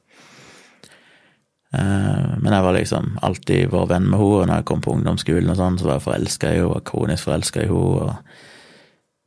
Eh, 1.74 2.34
men 2.38 2.52
jeg 2.52 2.64
var 2.66 2.74
liksom 2.76 3.14
alltid 3.22 3.70
vår 3.70 3.86
venn 3.94 4.08
med 4.08 4.18
henne, 4.18 4.40
og 4.40 4.48
når 4.48 4.60
jeg 4.60 4.68
kom 4.70 4.82
på 4.82 4.96
ungdomsskolen 4.96 5.54
og 5.54 5.60
sånn, 5.60 5.78
så 5.78 5.88
var 5.88 5.98
jeg 5.98 6.06
forelska 6.08 6.50
i 6.50 6.58
henne, 6.58 6.74
og 6.74 6.84
kronisk 6.90 7.30
forelska 7.30 7.62
i 7.62 7.70
henne, 7.70 7.78
og 7.78 8.52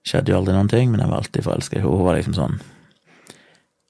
Skjedde 0.08 0.32
jo 0.32 0.40
aldri 0.40 0.56
noen 0.56 0.72
ting, 0.72 0.92
men 0.92 1.02
jeg 1.04 1.12
var 1.12 1.22
alltid 1.22 1.44
forelska 1.44 1.76
i 1.78 1.82
henne. 1.82 1.96
Hun 1.98 2.08
var 2.08 2.20
liksom 2.20 2.38
sånn 2.38 2.60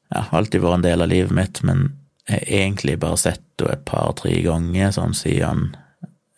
Ja, 0.07 0.23
alltid 0.31 0.63
vært 0.63 0.79
en 0.79 0.85
del 0.85 1.03
av 1.03 1.11
livet 1.11 1.33
mitt, 1.35 1.59
men 1.67 1.91
jeg 2.27 2.39
har 2.39 2.45
egentlig 2.61 2.95
bare 3.01 3.19
sett 3.19 3.43
henne 3.59 3.75
et 3.75 3.85
par-tre 3.85 4.33
ganger 4.45 4.91
sånn 4.95 5.15
siden, 5.17 5.75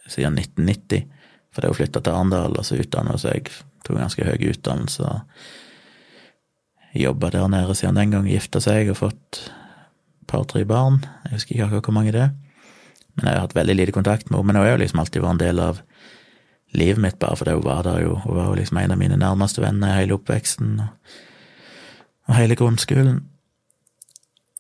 siden 0.10 0.38
1990. 0.42 1.06
Fordi 1.54 1.70
hun 1.70 1.78
flytta 1.78 2.02
til 2.02 2.14
Arendal, 2.16 2.58
og 2.58 2.66
så 2.66 2.80
utdanna 2.82 3.16
hun 3.16 3.22
seg, 3.22 3.50
tok 3.86 4.00
ganske 4.02 4.26
høy 4.26 4.50
utdannelse 4.52 5.06
og 5.06 5.20
jobba 6.98 7.30
der 7.34 7.48
nede 7.54 7.76
siden 7.78 7.98
den 8.00 8.14
gang, 8.14 8.28
gifta 8.30 8.62
seg 8.64 8.90
og 8.90 8.98
fått 9.04 9.52
par-tre 10.30 10.64
barn. 10.68 11.04
Jeg 11.26 11.38
husker 11.38 11.56
ikke 11.56 11.68
akkurat 11.70 11.90
hvor 11.90 11.98
mange 11.98 12.14
det 12.16 12.24
er. 12.28 12.34
Men 13.18 13.28
jeg 13.28 13.36
har 13.36 13.46
hatt 13.48 13.58
veldig 13.58 13.76
lite 13.76 13.96
kontakt 13.96 14.30
med 14.30 14.40
henne. 14.40 14.48
Men 14.48 14.60
hun 14.60 14.66
har 14.66 14.72
jo 14.74 14.82
liksom 14.84 15.02
alltid 15.02 15.24
vært 15.24 15.36
en 15.36 15.44
del 15.44 15.62
av 15.64 15.82
livet 16.78 17.02
mitt, 17.02 17.20
bare 17.20 17.38
fordi 17.40 17.56
hun 17.58 17.66
var 17.66 17.84
der 17.88 18.04
jo. 18.04 18.20
Hun 18.24 18.36
var 18.36 18.50
jo 18.50 18.60
liksom 18.60 18.78
en 18.78 18.94
av 18.94 19.02
mine 19.02 19.18
nærmeste 19.18 19.62
venner 19.64 19.98
hele 19.98 20.18
oppveksten 20.20 20.80
og, 20.84 21.16
og 22.30 22.36
hele 22.38 22.58
grunnskolen. 22.60 23.24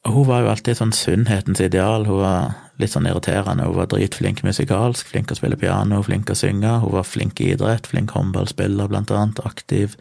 Og 0.08 0.15
hun 0.15 0.28
var 0.30 0.41
jo 0.41 0.50
alltid 0.54 0.80
sånn 0.80 0.95
sunnhetens 0.95 1.60
ideal. 1.62 2.08
Hun 2.08 2.22
var 2.22 2.56
litt 2.80 2.93
sånn 2.93 3.08
irriterende. 3.10 3.67
Hun 3.67 3.78
var 3.78 3.89
dritflink 3.91 4.41
musikalsk, 4.48 5.10
flink 5.12 5.34
å 5.34 5.38
spille 5.38 5.60
piano, 5.60 6.00
flink 6.06 6.32
å 6.32 6.38
synge. 6.39 6.78
Hun 6.86 6.95
var 6.95 7.06
flink 7.08 7.41
i 7.43 7.52
idrett, 7.54 7.89
flink 7.91 8.15
håndballspiller, 8.15 8.89
blant 8.89 9.12
annet, 9.12 9.43
aktiv. 9.45 9.98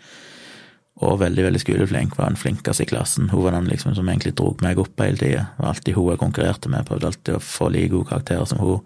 Og 1.03 1.19
veldig, 1.21 1.45
veldig 1.49 1.63
skoleflink, 1.63 2.17
var 2.19 2.31
den 2.31 2.39
flinkeste 2.39 2.87
i 2.87 2.91
klassen. 2.91 3.29
Hun 3.33 3.45
var 3.45 3.59
den 3.59 3.69
liksom 3.71 3.95
som 3.99 4.09
egentlig 4.09 4.37
dro 4.39 4.53
meg 4.63 4.79
opp 4.83 5.03
hele 5.03 5.19
tida. 5.19 5.45
Var 5.59 5.75
alltid 5.75 5.99
hun 5.99 6.13
jeg 6.13 6.23
konkurrerte 6.23 6.71
med, 6.73 6.87
prøvde 6.87 7.11
alltid 7.11 7.37
å 7.37 7.43
få 7.43 7.71
like 7.75 7.93
gode 7.93 8.11
karakterer 8.13 8.49
som 8.51 8.63
hun 8.63 8.81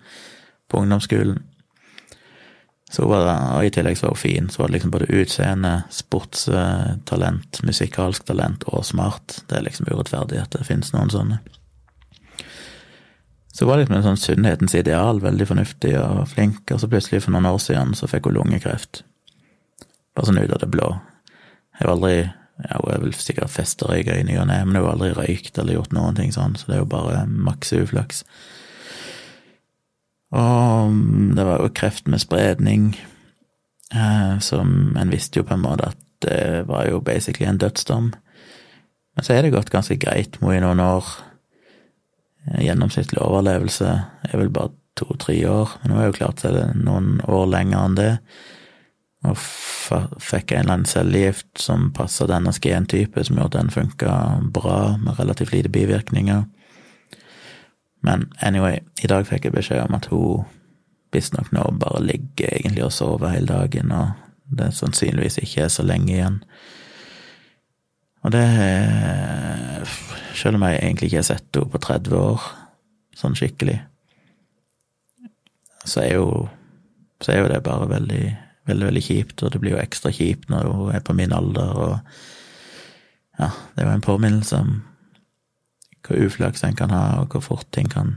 på 0.73 0.81
ungdomsskolen. 0.81 1.43
Så 2.93 3.07
var 3.09 3.23
det, 3.25 3.37
og 3.57 3.65
I 3.65 3.71
tillegg 3.73 3.97
så 3.97 4.07
var 4.07 4.13
hun 4.13 4.21
fin. 4.21 4.49
Så 4.53 4.61
var 4.61 4.69
det 4.69 4.77
liksom 4.77 4.91
både 4.93 5.09
utseende, 5.17 5.73
sportstalent, 5.89 7.63
musikalsk 7.65 8.27
talent 8.29 8.67
og 8.69 8.85
smart. 8.85 9.39
Det 9.49 9.57
er 9.57 9.65
liksom 9.65 9.89
urettferdig 9.89 10.43
at 10.43 10.53
det 10.53 10.67
finnes 10.69 10.93
noen 10.93 11.13
sånne. 11.13 11.39
Så 13.53 13.65
var 13.69 13.77
det 13.77 13.87
liksom 13.87 13.97
en 13.97 14.05
sånn 14.11 14.21
sunnhetens 14.21 14.77
ideal, 14.77 15.23
veldig 15.25 15.47
fornuftig 15.49 15.95
og 16.01 16.27
flink, 16.29 16.69
og 16.69 16.81
så 16.81 16.89
plutselig 16.93 17.23
for 17.25 17.33
noen 17.35 17.49
år 17.49 17.59
siden 17.65 17.97
så 17.97 18.09
fikk 18.09 18.29
hun 18.29 18.37
lungekreft. 18.39 19.03
Bare 20.13 20.29
sånn 20.29 20.41
ut 20.41 20.53
av 20.53 20.61
det 20.61 20.71
blå. 20.73 20.93
Jeg 21.79 21.89
var 21.89 21.97
aldri 21.97 22.17
ja, 22.63 22.77
Hun 22.79 22.93
er 22.93 23.01
vel 23.03 23.15
sikkert 23.17 23.51
festerøyka 23.51 24.15
i 24.21 24.25
ny 24.29 24.37
og 24.39 24.51
ne, 24.53 24.59
men 24.67 24.77
hun 24.77 24.85
har 24.85 24.93
aldri 24.93 25.15
røykt 25.17 25.57
eller 25.59 25.79
gjort 25.79 25.97
noen 25.97 26.21
ting 26.21 26.33
sånn, 26.37 26.61
så 26.61 26.69
det 26.69 26.77
er 26.77 26.83
jo 26.85 26.91
bare 26.93 27.25
maks 27.27 27.73
uflaks. 27.73 28.21
Og 30.33 30.93
det 31.37 31.45
var 31.45 31.61
jo 31.61 31.73
kreft 31.77 32.09
med 32.09 32.23
spredning, 32.23 32.93
eh, 33.95 34.39
som 34.41 34.97
en 34.97 35.13
visste 35.13 35.41
jo 35.41 35.47
på 35.49 35.55
en 35.59 35.65
måte 35.65 35.91
at 35.93 35.99
det 36.23 36.69
var 36.69 36.87
jo 36.89 37.01
basically 37.01 37.49
en 37.49 37.59
dødsdom. 37.59 38.13
Men 39.15 39.25
så 39.25 39.35
er 39.35 39.43
det 39.43 39.53
gått 39.53 39.73
ganske 39.73 39.97
greit 40.01 40.41
med 40.41 40.57
i 40.57 40.63
noen 40.65 40.81
år. 40.81 41.05
Gjennomsnittlig 42.63 43.21
overlevelse 43.23 43.91
er 44.31 44.39
vel 44.39 44.51
bare 44.51 44.73
to-tre 44.99 45.37
år, 45.49 45.77
men 45.83 45.93
nå 45.93 46.01
er 46.01 46.09
jo 46.09 46.17
klart 46.17 46.43
det 46.45 46.53
er 46.59 46.75
noen 46.79 47.21
år 47.29 47.47
lenger 47.51 47.85
enn 47.85 47.99
det. 47.99 48.13
Og 49.29 49.39
fikk 49.39 50.53
en 50.53 50.65
eller 50.65 50.79
annen 50.79 50.89
cellegift 50.89 51.61
som 51.61 51.93
passa 51.95 52.27
denne 52.27 52.55
gentype, 52.57 53.23
som 53.25 53.39
gjorde 53.39 53.53
at 53.53 53.61
den 53.61 53.75
funka 53.75 54.17
bra, 54.55 54.97
med 54.99 55.21
relativt 55.21 55.53
lite 55.55 55.71
bivirkninger. 55.71 56.45
Men 58.03 58.33
anyway, 58.43 58.81
i 59.03 59.11
dag 59.11 59.27
fikk 59.29 59.47
jeg 59.47 59.55
beskjed 59.55 59.85
om 59.85 59.97
at 59.99 60.09
hun 60.11 60.45
visstnok 61.13 61.53
nå 61.53 61.65
bare 61.81 62.03
ligger 62.03 62.49
egentlig 62.49 62.85
og 62.87 62.95
sover 62.95 63.35
hele 63.35 63.47
dagen, 63.53 63.93
og 63.93 64.59
det 64.59 64.73
sannsynligvis 64.75 65.39
ikke 65.43 65.67
er 65.67 65.73
så 65.73 65.85
lenge 65.87 66.13
igjen. 66.15 66.43
Og 68.23 68.33
det 68.33 68.47
Selv 70.35 70.57
om 70.57 70.63
jeg 70.63 70.79
egentlig 70.81 71.07
ikke 71.07 71.21
har 71.21 71.27
sett 71.29 71.55
henne 71.55 71.71
på 71.71 71.79
30 71.79 72.17
år, 72.17 72.45
sånn 73.15 73.35
skikkelig, 73.37 73.77
så 75.85 76.01
er 76.01 76.15
jo, 76.17 76.49
så 77.21 77.35
er 77.35 77.43
jo 77.43 77.51
det 77.53 77.61
bare 77.63 77.91
veldig 77.91 78.23
veldig, 78.65 78.87
veldig 78.87 79.03
kjipt, 79.03 79.43
og 79.43 79.53
det 79.53 79.61
blir 79.63 79.77
jo 79.77 79.83
ekstra 79.83 80.13
kjipt 80.15 80.51
når 80.53 80.71
hun 80.71 80.95
er 80.95 81.05
på 81.05 81.17
min 81.17 81.35
alder, 81.35 81.73
og 81.75 81.99
ja, 83.39 83.49
det 83.75 83.83
er 83.83 83.89
jo 83.89 83.95
en 83.97 84.07
påminnelse 84.07 84.61
om 84.63 84.75
hvor 86.07 86.19
uflaks 86.27 86.65
en 86.65 86.77
kan 86.77 86.91
ha, 86.91 87.23
og 87.23 87.33
hvor 87.33 87.45
fort 87.45 87.69
ting 87.73 87.91
kan 87.91 88.17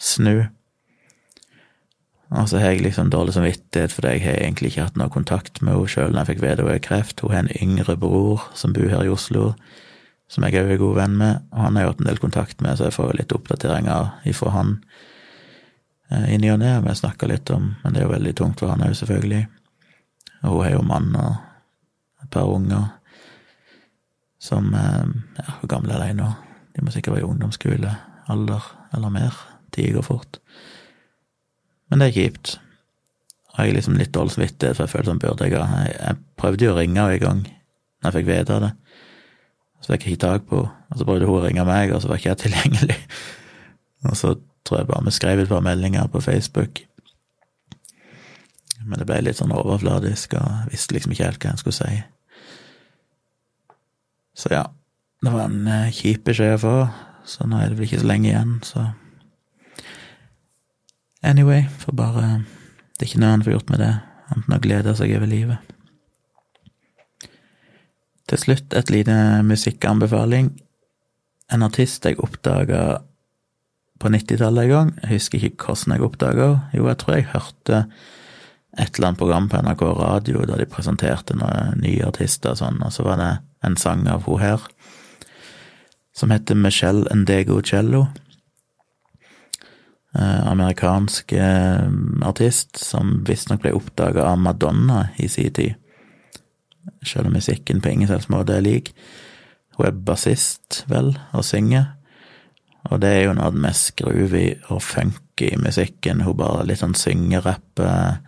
snu. 0.00 0.46
Og 2.30 2.48
så 2.48 2.60
har 2.62 2.70
jeg 2.70 2.84
liksom 2.84 3.10
dårlig 3.10 3.34
samvittighet 3.34 3.92
for 3.92 4.06
jeg 4.06 4.22
har 4.22 4.38
egentlig 4.38 4.70
ikke 4.70 4.86
hatt 4.86 4.98
noe 4.98 5.10
kontakt 5.10 5.58
med 5.62 5.74
henne 5.74 5.90
sjøl 5.90 6.12
når 6.12 6.20
jeg 6.20 6.28
fikk 6.28 6.42
vite 6.44 6.66
hun 6.66 6.70
har 6.70 6.82
kreft. 6.84 7.22
Hun 7.24 7.34
har 7.34 7.42
en 7.42 7.56
yngre 7.58 7.96
bror 7.98 8.44
som 8.54 8.74
bor 8.76 8.86
her 8.86 9.02
i 9.02 9.10
Oslo, 9.10 9.54
som 10.30 10.46
jeg 10.46 10.62
òg 10.62 10.70
er 10.76 10.78
god 10.78 10.98
venn 11.00 11.16
med, 11.18 11.40
og 11.50 11.64
han 11.64 11.76
har 11.76 11.82
jeg 11.82 11.90
hatt 11.90 12.02
en 12.04 12.10
del 12.12 12.20
kontakt 12.22 12.62
med, 12.62 12.78
så 12.78 12.86
jeg 12.86 12.94
får 12.94 13.16
litt 13.18 13.34
oppdateringer 13.34 14.12
ifra 14.30 14.52
han 14.54 14.76
eh, 16.12 16.36
i 16.36 16.38
ny 16.38 16.52
og 16.54 16.60
ne. 16.62 16.76
Vi 16.86 16.94
snakka 17.00 17.26
litt 17.26 17.50
om 17.50 17.72
Men 17.82 17.92
det 17.96 18.02
er 18.02 18.06
jo 18.06 18.14
veldig 18.14 18.36
tungt 18.38 18.62
for 18.62 18.70
han 18.70 18.86
òg, 18.86 18.94
selvfølgelig. 18.94 19.42
Og 20.44 20.54
hun 20.54 20.62
har 20.64 20.76
jo 20.76 20.86
mann 20.86 21.10
og 21.18 22.22
et 22.22 22.30
par 22.30 22.46
unger 22.46 22.86
som 24.38 24.70
eh, 24.70 25.02
Ja, 25.42 25.58
hvor 25.58 25.74
gamle 25.74 25.98
er 25.98 26.06
de 26.06 26.22
nå? 26.22 26.30
De 26.76 26.84
må 26.84 26.92
sikkert 26.94 27.16
være 27.16 27.24
i 27.24 27.30
ungdomsskolealder 27.30 28.66
eller 28.94 29.14
mer. 29.14 29.38
Tida 29.74 29.96
går 29.96 30.06
fort. 30.06 30.40
Men 31.90 32.02
det 32.02 32.10
er 32.10 32.18
kjipt. 32.18 32.58
Og 33.50 33.58
jeg 33.58 33.72
er 33.72 33.78
liksom 33.78 33.96
litt 33.98 34.12
dårlig 34.14 34.36
samvittighet, 34.36 34.76
for 34.76 34.86
jeg 34.86 34.92
føler 34.92 35.08
som 35.10 35.22
burde 35.22 35.48
jeg 35.48 35.58
ha 35.58 35.80
Jeg 35.86 36.18
prøvde 36.38 36.64
jo 36.64 36.74
å 36.74 36.78
ringe 36.78 37.00
henne 37.00 37.16
en 37.18 37.24
gang 37.24 37.40
når 38.00 38.06
jeg 38.08 38.16
fikk 38.18 38.28
vite 38.30 38.60
det. 38.62 38.70
Så 39.80 39.92
fikk 39.92 40.06
jeg 40.06 40.14
ikke 40.14 40.26
tak 40.26 40.46
på 40.48 40.60
henne. 40.62 40.76
Og 40.90 40.98
så 40.98 41.06
prøvde 41.06 41.26
hun 41.28 41.38
å 41.38 41.44
ringe 41.44 41.64
meg, 41.68 41.92
og 41.94 42.02
så 42.02 42.10
var 42.10 42.18
ikke 42.18 42.32
jeg 42.32 42.42
tilgjengelig. 42.44 42.96
Og 44.08 44.16
så 44.16 44.32
tror 44.64 44.80
jeg 44.80 44.88
bare 44.88 45.04
vi 45.04 45.12
skrev 45.12 45.42
et 45.42 45.50
par 45.50 45.60
meldinger 45.62 46.08
på 46.10 46.22
Facebook. 46.24 46.80
Men 48.80 48.98
det 48.98 49.06
ble 49.06 49.20
litt 49.22 49.38
sånn 49.38 49.52
overfladisk, 49.52 50.34
og 50.40 50.46
jeg 50.46 50.70
visste 50.72 50.96
liksom 50.96 51.12
ikke 51.12 51.26
helt 51.28 51.44
hva 51.44 51.52
jeg 51.52 51.60
skulle 51.60 51.76
si. 51.76 51.98
Så 54.40 54.52
ja, 54.54 54.62
det 55.20 55.32
var 55.34 55.48
en 55.48 55.66
eh, 55.68 55.92
kjip 55.92 56.24
beskjed 56.28 56.56
å 56.56 56.62
få, 56.62 56.76
så 57.28 57.46
nå 57.48 57.58
er 57.60 57.70
det 57.70 57.78
vel 57.78 57.88
ikke 57.88 58.00
så 58.02 58.10
lenge 58.10 58.30
igjen, 58.32 58.58
så 58.64 58.90
Anyway, 61.20 61.66
for 61.78 61.92
bare 61.92 62.46
Det 62.96 63.04
er 63.04 63.10
ikke 63.10 63.20
noe 63.20 63.34
han 63.34 63.42
får 63.44 63.52
gjort 63.52 63.70
med 63.74 63.82
det, 63.82 63.90
annet 64.32 64.46
enn 64.48 64.56
å 64.56 64.62
glede 64.64 64.94
seg 64.96 65.12
over 65.16 65.28
livet. 65.28 65.68
Til 68.28 68.40
slutt 68.40 68.74
et 68.76 68.92
lite 68.92 69.14
musikkanbefaling. 69.44 70.50
En 71.50 71.64
artist 71.64 72.04
jeg 72.04 72.20
oppdaga 72.20 73.00
på 74.00 74.12
90-tallet 74.12 74.68
en 74.68 74.72
gang. 74.74 74.92
Jeg 75.02 75.16
husker 75.16 75.46
ikke 75.48 75.70
hvordan 75.70 75.96
jeg 75.96 76.04
oppdaga 76.04 76.48
henne. 76.50 76.76
Jo, 76.76 76.88
jeg 76.88 77.00
tror 77.00 77.16
jeg 77.16 77.30
hørte 77.32 77.80
et 78.78 78.92
eller 78.94 79.08
annet 79.08 79.22
program 79.22 79.48
på 79.50 79.62
NRK 79.64 79.86
Radio 79.98 80.44
da 80.46 80.60
de 80.60 80.68
presenterte 80.70 81.34
noen 81.36 81.80
nye 81.82 82.04
artister 82.06 82.52
og 82.52 82.60
sånn, 82.60 82.78
og 82.84 82.92
så 82.94 83.04
var 83.08 83.18
det 83.20 83.32
en 83.66 83.76
sang 83.80 84.04
av 84.08 84.28
hun 84.28 84.40
her 84.44 84.68
som 86.20 86.30
heter 86.30 86.54
Michelle 86.54 87.08
Endego 87.10 87.62
Cello. 87.62 88.06
Eh, 90.14 90.46
amerikansk 90.46 91.32
eh, 91.32 91.88
artist 92.22 92.76
som 92.76 93.22
visstnok 93.24 93.62
ble 93.62 93.72
oppdaga 93.78 94.26
av 94.28 94.38
Madonna 94.42 95.06
i 95.16 95.28
sin 95.28 95.52
tid. 95.56 95.78
Selv 97.06 97.30
om 97.30 97.36
musikken 97.38 97.80
på 97.80 97.92
ingen 97.92 98.10
selvs 98.10 98.28
måte 98.32 98.58
er 98.58 98.66
lik. 98.66 98.92
Hun 99.78 99.88
er 99.88 99.96
bassist, 100.10 100.82
vel, 100.92 101.14
og 101.32 101.46
synger. 101.46 101.94
Og 102.90 103.00
det 103.00 103.14
er 103.14 103.22
jo 103.24 103.34
noe 103.36 103.48
av 103.48 103.56
det 103.56 103.64
mest 103.64 103.94
groovy 103.96 104.46
og 104.68 104.82
funky 104.84 105.54
musikken. 105.60 106.24
Hun 106.26 106.36
bare 106.36 106.66
litt 106.68 106.82
sånn 106.82 106.96
syngerapper 106.96 108.20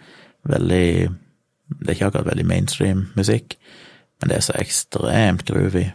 veldig 0.48 0.86
Det 1.72 1.88
er 1.88 1.94
ikke 1.94 2.08
akkurat 2.10 2.26
veldig 2.28 2.44
mainstream 2.44 3.06
musikk, 3.16 3.54
men 4.20 4.28
det 4.28 4.34
er 4.36 4.42
så 4.44 4.56
ekstremt 4.60 5.46
groovy. 5.48 5.86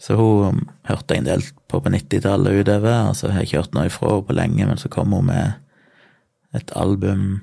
Så 0.00 0.16
hun 0.16 0.62
hørte 0.88 1.14
jeg 1.14 1.22
en 1.22 1.28
del 1.28 1.42
på 1.68 1.80
på 1.84 1.92
90-tallet 1.92 2.62
utover, 2.62 3.10
og 3.10 3.16
så 3.18 3.28
har 3.28 3.42
jeg 3.42 3.50
ikke 3.50 3.60
hørt 3.60 3.74
noe 3.76 3.88
ifra 3.90 4.14
henne 4.14 4.28
på 4.28 4.36
lenge, 4.38 4.68
men 4.70 4.80
så 4.80 4.88
kom 4.92 5.12
hun 5.12 5.28
med 5.28 6.56
et 6.56 6.72
album 6.76 7.42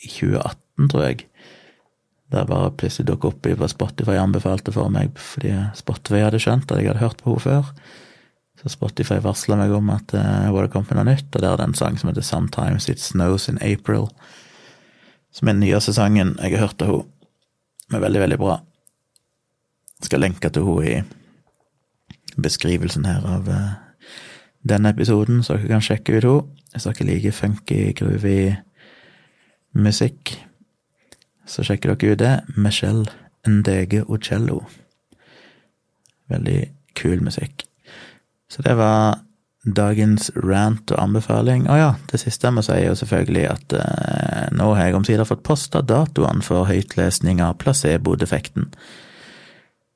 i 0.00 0.08
2018, 0.08 0.86
tror 0.92 1.04
jeg, 1.04 1.24
der 2.30 2.46
bare 2.46 2.70
plutselig 2.78 3.08
dukket 3.10 3.34
opp 3.34 3.48
i 3.50 3.56
hva 3.58 3.68
Spotify 3.68 4.20
anbefalte 4.20 4.72
for 4.72 4.92
meg, 4.92 5.18
fordi 5.18 5.56
Spotify 5.76 6.22
hadde 6.22 6.40
skjønt 6.42 6.70
at 6.70 6.78
jeg 6.78 6.92
hadde 6.92 7.02
hørt 7.02 7.24
på 7.24 7.34
henne 7.34 7.44
før. 7.44 7.74
Så 8.60 8.70
Spotify 8.70 9.18
varsla 9.24 9.56
meg 9.56 9.72
om 9.72 9.90
at 9.90 10.12
uh, 10.14 10.20
hun 10.46 10.60
hadde 10.60 10.70
kommet 10.72 10.92
med 10.92 11.00
noe 11.00 11.10
nytt, 11.14 11.30
og 11.32 11.42
der 11.42 11.50
er 11.50 11.58
det 11.58 11.68
en 11.70 11.78
sang 11.78 11.98
som 11.98 12.12
heter 12.12 12.24
Sometimes 12.24 12.86
It 12.92 13.02
Snows 13.02 13.48
in 13.50 13.58
April, 13.64 14.06
som 15.34 15.48
er 15.48 15.56
den 15.56 15.64
nyeste 15.64 15.96
sangen 15.96 16.36
jeg 16.38 16.54
har 16.54 16.68
hørt 16.68 16.84
av 16.86 16.92
henne. 16.94 17.08
Veldig, 17.90 18.20
veldig 18.22 18.36
bra. 18.38 18.60
Skal 20.00 20.22
lenke 20.24 20.50
til 20.50 20.66
henne 20.66 20.90
i 20.90 22.40
beskrivelsen 22.40 23.04
her 23.04 23.26
av 23.26 23.48
uh, 23.50 23.72
denne 24.62 24.92
episoden, 24.94 25.42
så 25.42 25.58
dere 25.58 25.74
kan 25.74 25.84
sjekke 25.84 26.18
ut 26.18 26.24
henne. 26.24 26.56
Hvis 26.70 26.86
dere 26.86 27.06
liker 27.08 27.34
funky, 27.34 27.80
groovy 27.98 28.54
musikk, 29.74 30.36
så 31.46 31.64
sjekker 31.66 31.94
dere 31.94 32.14
ut 32.14 32.22
det. 32.22 32.34
Michelle 32.56 33.10
Ndege 33.48 34.04
Ocello. 34.06 34.62
Veldig 36.30 36.60
kul 36.94 37.24
musikk. 37.24 37.64
Så 38.50 38.62
det 38.62 38.76
var 38.78 39.20
dagens 39.64 40.30
rant 40.36 40.90
og 40.94 41.02
anbefaling. 41.02 41.66
Å 41.68 41.76
ja, 41.76 41.90
det 42.10 42.20
siste 42.22 42.48
jeg 42.48 42.56
må 42.56 42.64
si, 42.64 42.72
er 42.76 42.88
jo 42.88 42.96
selvfølgelig 42.98 43.44
at 43.50 43.76
eh, 43.76 44.46
nå 44.56 44.70
har 44.74 44.88
jeg 44.88 44.96
omsider 44.96 45.28
fått 45.28 45.44
posta 45.46 45.82
datoene 45.84 46.44
for 46.44 46.68
høytlesning 46.70 47.42
av 47.44 47.58
placebo-defekten. 47.60 48.70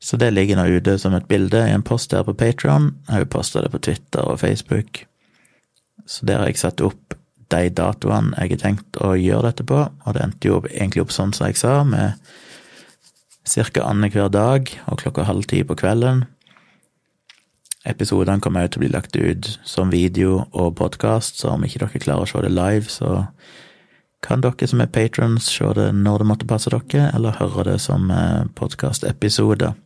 Så 0.05 0.19
det 0.21 0.35
ligger 0.35 0.59
nå 0.59 0.67
ute 0.69 0.99
som 1.01 1.15
et 1.17 1.29
bilde 1.31 1.63
i 1.65 1.73
en 1.73 1.83
post 1.83 2.13
her 2.13 2.27
på 2.27 2.35
Patron. 2.37 2.91
Jeg 3.07 3.15
har 3.15 3.23
jo 3.23 3.31
posta 3.33 3.63
det 3.65 3.71
på 3.73 3.81
Twitter 3.87 4.21
og 4.21 4.43
Facebook. 4.43 5.07
Så 6.05 6.27
der 6.29 6.43
har 6.43 6.51
jeg 6.51 6.61
satt 6.61 6.83
opp 6.85 7.17
de 7.53 7.71
datoene 7.73 8.35
jeg 8.37 8.53
har 8.53 8.61
tenkt 8.61 8.99
å 9.01 9.15
gjøre 9.17 9.49
dette 9.49 9.65
på, 9.69 9.79
og 9.89 10.17
det 10.17 10.25
endte 10.25 10.51
jo 10.51 10.59
egentlig 10.67 11.05
opp 11.05 11.15
sånn 11.15 11.33
som 11.37 11.49
jeg 11.49 11.57
sa, 11.61 11.79
med 11.89 12.21
ca. 13.49 13.85
annenhver 13.85 14.29
dag 14.33 14.73
og 14.91 15.01
klokka 15.01 15.25
halv 15.29 15.49
ti 15.49 15.63
på 15.65 15.77
kvelden. 15.81 16.25
Episodene 17.89 18.41
kommer 18.41 18.65
også 18.65 18.77
til 18.77 18.81
å 18.81 18.85
bli 18.85 18.93
lagt 18.93 19.17
ut 19.17 19.49
som 19.65 19.93
video 19.93 20.47
og 20.53 20.75
podkast, 20.81 21.41
så 21.41 21.53
om 21.53 21.65
ikke 21.65 21.81
dere 21.85 22.01
klarer 22.01 22.25
å 22.25 22.29
se 22.29 22.45
det 22.45 22.53
live, 22.53 22.89
så 22.93 23.27
kan 24.25 24.45
dere 24.45 24.69
som 24.69 24.81
er 24.81 24.93
patrons 24.93 25.49
se 25.53 25.73
det 25.77 25.91
når 25.97 26.21
det 26.25 26.29
måtte 26.29 26.49
passe 26.49 26.73
dere, 26.73 27.11
eller 27.13 27.37
høre 27.41 27.67
det 27.73 27.79
som 27.85 28.09
eh, 28.13 28.45
podkastepisoder. 28.57 29.77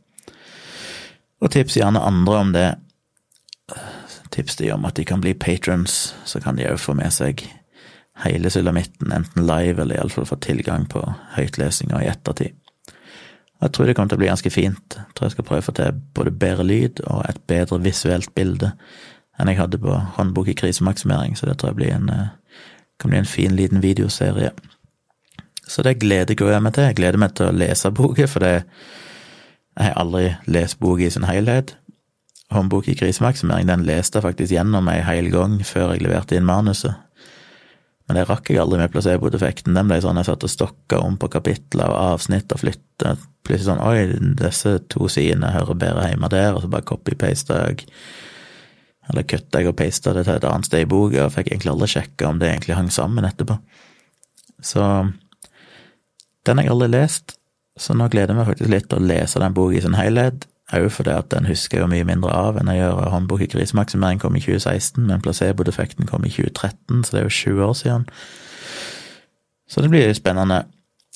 Og 1.41 1.53
tips 1.55 1.77
gjerne 1.79 2.03
andre 2.03 2.37
om 2.39 2.53
det. 2.53 2.69
Tips 4.35 4.57
de 4.57 4.73
om 4.75 4.85
at 4.89 4.99
de 4.99 5.05
kan 5.09 5.23
bli 5.23 5.35
patrons, 5.35 6.15
så 6.25 6.41
kan 6.43 6.59
de 6.59 6.67
òg 6.69 6.81
få 6.83 6.95
med 6.99 7.13
seg 7.15 7.45
hele 8.25 8.51
sulamitten, 8.51 9.13
enten 9.15 9.47
live 9.47 9.83
eller 9.83 9.99
iallfall 9.99 10.27
få 10.27 10.41
tilgang 10.43 10.89
på 10.91 11.03
høytlesinga 11.37 12.03
i 12.03 12.11
ettertid. 12.11 12.57
Jeg 13.59 13.75
tror 13.75 13.87
det 13.87 13.95
kommer 13.99 14.13
til 14.13 14.19
å 14.19 14.23
bli 14.23 14.31
ganske 14.31 14.51
fint. 14.55 14.97
Jeg 14.99 15.15
tror 15.15 15.27
jeg 15.27 15.35
skal 15.35 15.47
prøve 15.47 15.63
å 15.65 15.67
få 15.67 15.75
til 15.75 16.03
både 16.15 16.35
bedre 16.35 16.67
lyd 16.67 17.03
og 17.11 17.25
et 17.27 17.41
bedre 17.51 17.81
visuelt 17.83 18.31
bilde 18.39 18.73
enn 19.39 19.51
jeg 19.51 19.59
hadde 19.61 19.79
på 19.79 19.95
håndbok 20.17 20.51
i 20.51 20.57
krisemaksimering, 20.59 21.37
så 21.39 21.47
det 21.47 21.59
tror 21.59 21.71
jeg 21.71 21.79
blir 21.79 21.93
en, 21.95 22.09
eh, 22.11 22.65
kan 22.99 23.11
bli 23.11 23.19
en 23.19 23.29
fin, 23.29 23.55
liten 23.55 23.81
videoserie. 23.81 24.51
Så 25.69 25.83
det 25.83 26.01
gleder 26.01 26.35
jeg 26.35 26.63
meg 26.63 26.75
til. 26.75 26.85
Jeg 26.85 26.97
gleder 26.97 27.19
meg 27.19 27.35
til 27.35 27.47
å 27.47 27.55
lese 27.55 27.91
boka, 27.91 28.27
for 28.27 28.41
det, 28.41 28.65
jeg 29.79 29.93
har 29.93 30.01
aldri 30.03 30.33
lest 30.51 30.81
boka 30.83 31.07
i 31.07 31.11
sin 31.15 31.27
helhet. 31.29 31.77
Håndbok 32.51 32.89
i 32.89 32.97
krisemaksimering 32.99 33.69
den 33.69 33.85
leste 33.87 34.19
jeg 34.19 34.25
faktisk 34.25 34.55
gjennom 34.55 34.89
ei 34.91 35.03
hel 35.05 35.29
gang 35.31 35.59
før 35.67 35.93
jeg 35.95 36.03
leverte 36.07 36.39
inn 36.39 36.49
manuset. 36.49 36.97
Men 38.09 38.17
det 38.17 38.25
rakk 38.31 38.49
jeg 38.49 38.59
aldri 38.63 38.81
med 38.81 38.91
placeboeffekten. 38.91 39.77
Den 39.77 39.91
ble 39.91 40.01
sånn 40.01 40.17
jeg 40.17 40.31
satt 40.31 40.47
og 40.47 40.51
stokka 40.51 41.03
om 41.05 41.19
på 41.21 41.29
kapitler 41.29 41.93
og 41.93 42.15
avsnitt 42.17 42.55
og 42.57 42.63
flytta. 42.63 43.19
Plutselig 43.45 43.69
sånn 43.69 43.85
Oi, 43.85 44.07
disse 44.41 44.79
to 44.89 45.11
sidene 45.13 45.53
hører 45.53 45.77
bedre 45.77 46.07
hjemme 46.09 46.31
der, 46.33 46.55
og 46.57 46.65
så 46.65 46.73
bare 46.73 46.89
copy-pasta 46.89 47.61
jeg. 47.67 47.85
Eller 49.13 49.29
kutta 49.29 49.61
jeg 49.61 49.71
og 49.71 49.77
pasta 49.77 50.17
det 50.17 50.25
til 50.25 50.41
et 50.41 50.49
annet 50.49 50.69
sted 50.69 50.87
i 50.87 50.89
boka, 50.89 51.27
og 51.27 51.35
fikk 51.37 51.53
egentlig 51.53 51.75
aldri 51.75 51.91
sjekka 51.93 52.33
om 52.33 52.41
det 52.41 52.49
egentlig 52.49 52.81
hang 52.81 52.89
sammen 52.93 53.29
etterpå. 53.29 53.59
Så 54.65 54.83
den 56.49 56.59
har 56.59 56.65
jeg 56.65 56.75
aldri 56.75 56.91
lest, 56.97 57.37
så 57.79 57.95
nå 57.97 58.09
gleder 58.13 58.35
jeg 58.35 58.41
meg 58.41 58.49
faktisk 58.51 58.73
litt 58.73 58.89
til 58.91 59.01
å 59.01 59.09
lese 59.09 59.43
den 59.43 59.57
boka 59.57 59.79
i 59.79 59.83
sin 59.85 59.99
helhet. 59.99 60.47
Òg 60.77 60.91
fordi 60.93 61.15
at 61.17 61.31
den 61.33 61.49
husker 61.49 61.79
jeg 61.79 61.87
jo 61.87 61.91
mye 61.91 62.05
mindre 62.05 62.33
av 62.35 62.59
enn 62.61 62.69
jeg 62.69 62.83
gjør 62.83 63.13
håndbok 63.15 63.45
i 63.47 63.49
krisemaksimering 63.55 64.21
kom 64.21 64.37
i 64.37 64.43
2016, 64.45 65.07
men 65.09 65.23
placebo-defekten 65.25 66.09
kom 66.11 66.27
i 66.29 66.33
2013, 66.33 67.07
så 67.07 67.15
det 67.15 67.23
er 67.23 67.25
jo 67.25 67.37
20 67.39 67.65
år 67.65 67.79
siden. 67.79 68.09
Så 69.69 69.85
det 69.85 69.89
blir 69.93 70.13
spennende 70.17 70.67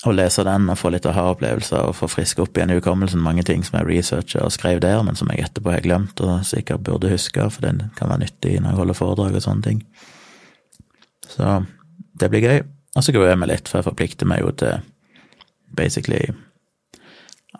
å 0.09 0.13
lese 0.15 0.43
den 0.47 0.67
og 0.73 0.79
få 0.81 0.91
litt 0.91 1.07
aha-opplevelser 1.07 1.85
og 1.87 1.95
få 1.95 2.09
friske 2.11 2.43
opp 2.43 2.57
igjen 2.57 2.73
i 2.73 2.79
hukommelsen 2.79 3.23
mange 3.23 3.45
ting 3.47 3.63
som 3.67 3.79
jeg 3.79 3.89
researcha 3.91 4.43
og 4.43 4.55
skrev 4.55 4.81
der, 4.83 5.03
men 5.07 5.19
som 5.19 5.31
jeg 5.31 5.45
etterpå 5.45 5.75
har 5.75 5.85
glemt 5.85 6.21
og 6.25 6.47
sikkert 6.49 6.83
burde 6.87 7.13
huske, 7.13 7.45
for 7.53 7.65
den 7.65 7.85
kan 7.99 8.11
være 8.11 8.25
nyttig 8.25 8.57
når 8.59 8.73
jeg 8.73 8.81
holder 8.81 8.99
foredrag 8.99 9.37
og 9.39 9.45
sånne 9.45 9.67
ting. 9.69 9.85
Så 11.29 11.61
det 12.19 12.33
blir 12.33 12.45
gøy. 12.45 12.65
Og 12.97 13.05
så 13.05 13.13
gruer 13.15 13.31
jeg 13.31 13.41
meg 13.41 13.53
litt, 13.53 13.69
for 13.71 13.81
jeg 13.81 13.89
forplikter 13.89 14.29
meg 14.29 14.43
jo 14.43 14.51
til 14.65 14.83
basically 15.77 16.27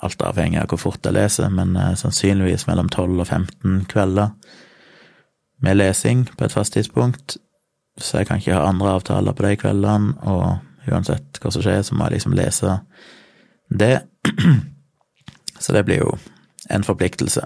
Alt 0.01 0.23
avhengig 0.25 0.63
av 0.63 0.71
hvor 0.73 0.81
fort 0.81 1.05
jeg 1.05 1.17
leser, 1.17 1.53
men 1.53 1.77
eh, 1.77 1.95
sannsynligvis 1.99 2.67
mellom 2.69 2.89
12 2.89 3.21
og 3.21 3.27
15 3.27 3.85
kvelder 3.93 4.33
med 5.63 5.79
lesing 5.79 6.25
på 6.33 6.47
et 6.47 6.55
fast 6.55 6.75
tidspunkt. 6.75 7.37
Så 8.01 8.19
jeg 8.19 8.27
kan 8.27 8.41
ikke 8.41 8.57
ha 8.57 8.67
andre 8.67 8.97
avtaler 8.97 9.37
på 9.37 9.45
de 9.47 9.57
kveldene, 9.61 10.17
og 10.25 10.89
uansett 10.91 11.39
hva 11.39 11.53
som 11.53 11.63
skjer, 11.63 11.83
så 11.85 11.95
må 11.95 12.09
jeg 12.09 12.17
liksom 12.17 12.37
lese 12.37 12.79
det. 13.71 13.99
Så 15.63 15.71
det 15.77 15.85
blir 15.87 16.01
jo 16.01 16.17
en 16.75 16.83
forpliktelse. 16.83 17.45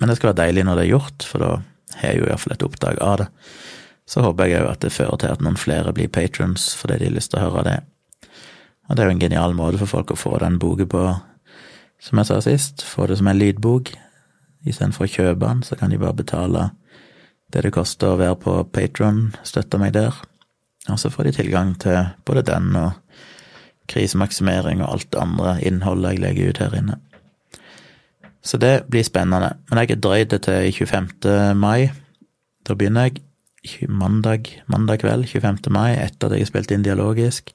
Men 0.00 0.10
det 0.10 0.16
skal 0.16 0.32
være 0.32 0.40
deilig 0.40 0.64
når 0.66 0.78
det 0.78 0.84
er 0.84 0.90
gjort, 0.90 1.26
for 1.28 1.42
da 1.44 1.50
har 2.00 2.08
jeg 2.08 2.18
jo 2.18 2.26
iallfall 2.26 2.54
et 2.56 2.64
oppdrag 2.66 2.98
av 3.04 3.18
det. 3.20 3.26
Så 4.10 4.24
håper 4.24 4.50
jeg 4.50 4.64
òg 4.64 4.72
at 4.72 4.82
det 4.82 4.92
fører 4.92 5.20
til 5.20 5.32
at 5.32 5.44
noen 5.44 5.60
flere 5.60 5.92
blir 5.94 6.10
patrons 6.12 6.72
fordi 6.76 6.98
de 7.00 7.08
har 7.08 7.14
lyst 7.14 7.30
til 7.32 7.40
å 7.40 7.44
høre 7.46 7.62
det. 7.68 7.76
Og 8.88 8.96
det 8.96 9.04
er 9.04 9.08
jo 9.08 9.14
en 9.14 9.22
genial 9.22 9.54
måte 9.56 9.80
for 9.80 9.92
folk 9.94 10.12
å 10.12 10.18
få 10.18 10.34
den 10.42 10.58
boka 10.60 10.88
på 10.90 11.04
som 12.04 12.20
jeg 12.20 12.28
sa 12.28 12.40
sist, 12.44 12.84
få 12.84 13.06
det 13.08 13.16
som 13.18 13.28
en 13.30 13.38
lydbok. 13.38 13.94
Istedenfor 14.68 15.06
å 15.06 15.12
kjøpe 15.12 15.46
den, 15.46 15.62
så 15.64 15.76
kan 15.80 15.92
de 15.92 16.00
bare 16.00 16.16
betale 16.18 16.68
det 17.52 17.62
det 17.64 17.72
koster 17.72 18.12
å 18.12 18.18
være 18.20 18.36
på 18.42 18.56
Patron, 18.74 19.28
støtte 19.46 19.78
meg 19.80 19.94
der. 19.96 20.16
Og 20.90 20.98
så 21.00 21.08
får 21.12 21.28
de 21.28 21.32
tilgang 21.38 21.72
til 21.80 22.10
både 22.26 22.44
den 22.44 22.74
og 22.76 22.92
krisemaksimering 23.88 24.82
og 24.82 24.90
alt 24.90 25.10
det 25.12 25.20
andre 25.20 25.56
innholdet 25.64 26.14
jeg 26.14 26.24
legger 26.24 26.50
ut 26.50 26.60
her 26.64 26.76
inne. 26.76 26.98
Så 28.44 28.60
det 28.60 28.84
blir 28.92 29.04
spennende. 29.06 29.54
Men 29.70 29.80
jeg 29.80 29.94
har 29.94 30.02
drøyd 30.04 30.32
det 30.34 30.42
til 30.44 30.72
25. 30.72 31.56
mai. 31.56 31.88
Da 32.68 32.76
begynner 32.76 33.08
jeg 33.08 33.88
mandag, 33.88 34.50
mandag 34.68 35.00
kveld, 35.00 35.24
25. 35.28 35.72
mai, 35.72 35.96
etter 35.96 36.28
at 36.28 36.36
jeg 36.36 36.44
har 36.44 36.52
spilt 36.52 36.74
inn 36.74 36.84
dialogisk. 36.84 37.54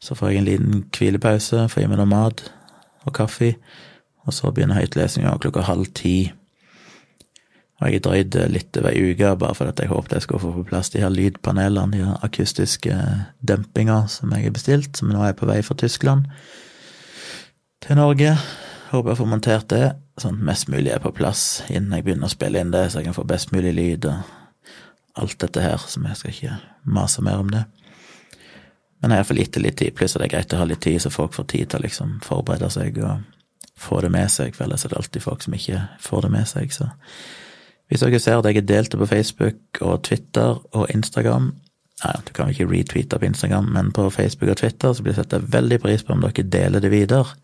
Så 0.00 0.16
får 0.16 0.28
jeg 0.28 0.40
en 0.40 0.48
liten 0.48 0.84
hvilepause, 0.96 1.68
får 1.68 1.84
i 1.84 1.88
meg 1.88 2.00
noe 2.00 2.08
mat, 2.08 2.44
og 3.06 3.14
kaffe, 3.16 3.54
og 4.26 4.34
så 4.36 4.52
begynner 4.52 4.80
høytlesinga 4.80 5.32
klokka 5.40 5.64
halv 5.68 5.90
ti. 5.96 6.32
Og 7.80 7.88
jeg 7.88 8.02
drøyde 8.04 8.44
litt 8.52 8.76
over 8.76 8.92
ei 8.92 9.12
uke, 9.14 9.30
bare 9.40 9.56
fordi 9.56 9.86
jeg 9.86 9.92
håpet 9.92 10.18
jeg 10.18 10.26
skulle 10.26 10.42
få 10.42 10.50
på 10.52 10.66
plass 10.68 10.92
de 10.92 11.00
her 11.00 11.12
lydpanelene, 11.12 11.96
de 11.96 12.04
her 12.04 12.24
akustiske 12.26 12.96
dempinger 13.40 14.04
som 14.12 14.34
jeg 14.36 14.50
har 14.50 14.56
bestilt, 14.56 15.00
som 15.00 15.08
nå 15.08 15.22
er 15.24 15.36
på 15.38 15.48
vei 15.48 15.62
fra 15.64 15.78
Tyskland 15.80 16.28
til 17.80 17.96
Norge. 17.96 18.34
Håper 18.90 19.14
jeg 19.14 19.20
får 19.22 19.30
montert 19.30 19.70
det, 19.72 19.86
sånn 20.20 20.36
at 20.36 20.46
mest 20.50 20.68
mulig 20.68 20.92
er 20.92 21.00
på 21.00 21.14
plass 21.16 21.62
innen 21.70 21.96
jeg 21.96 22.04
begynner 22.04 22.28
å 22.28 22.34
spille 22.34 22.60
inn 22.60 22.74
det, 22.74 22.90
så 22.90 23.00
jeg 23.00 23.08
kan 23.08 23.16
få 23.16 23.24
best 23.24 23.54
mulig 23.54 23.72
lyd 23.78 24.10
og 24.10 24.36
alt 25.20 25.40
dette 25.40 25.64
her, 25.64 25.80
som 25.88 26.04
jeg 26.06 26.20
skal 26.20 26.34
ikke 26.34 26.58
mase 26.84 27.24
mer 27.24 27.40
om 27.40 27.48
det. 27.52 27.64
Men 29.00 29.10
jeg 29.10 29.16
har 29.16 29.22
iallfall 29.22 29.40
gitt 29.40 29.54
det 29.56 29.62
litt 29.64 29.78
tid, 29.80 29.94
pluss 29.96 30.16
at 30.16 30.22
det 30.22 30.28
er 30.28 30.34
greit 30.34 30.54
å 30.54 30.60
ha 30.60 30.66
litt 30.68 30.82
tid, 30.84 31.00
så 31.00 31.12
folk 31.12 31.32
får 31.36 31.46
tid 31.52 31.70
til 31.70 31.80
å 31.80 31.84
liksom 31.86 32.18
forberede 32.24 32.68
seg 32.72 32.98
og 33.00 33.22
få 33.80 34.02
det 34.04 34.10
med 34.12 34.28
seg, 34.28 34.52
for 34.56 34.66
ellers 34.66 34.84
er 34.84 34.92
det 34.92 35.00
alltid 35.00 35.24
folk 35.24 35.44
som 35.44 35.56
ikke 35.56 35.80
får 36.04 36.26
det 36.26 36.34
med 36.36 36.50
seg, 36.50 36.74
så 36.76 36.90
Hvis 37.90 38.04
dere 38.04 38.20
ser 38.22 38.38
at 38.38 38.46
jeg 38.46 38.60
er 38.60 38.66
delt 38.68 38.92
på 38.94 39.06
Facebook 39.10 39.80
og 39.82 40.04
Twitter 40.06 40.60
og 40.78 40.90
Instagram 40.94 41.48
Nei, 42.00 42.14
du 42.24 42.30
kan 42.32 42.48
ikke 42.48 42.68
retweete 42.70 43.18
på 43.20 43.26
Instagram, 43.28 43.66
men 43.74 43.90
på 43.92 44.06
Facebook 44.10 44.54
og 44.54 44.56
Twitter 44.56 44.94
så 44.94 45.02
blir 45.04 45.12
det 45.12 45.26
satt 45.26 45.52
veldig 45.52 45.78
pris 45.82 46.04
på 46.04 46.14
om 46.14 46.22
dere 46.24 46.46
deler 46.48 46.80
det 46.80 46.88
videre. 46.94 47.34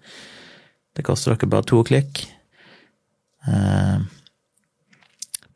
Det 0.96 1.04
koster 1.04 1.34
dere 1.34 1.50
bare 1.52 1.66
to 1.68 1.82
klikk. 1.84 2.22
Eh, 3.44 3.98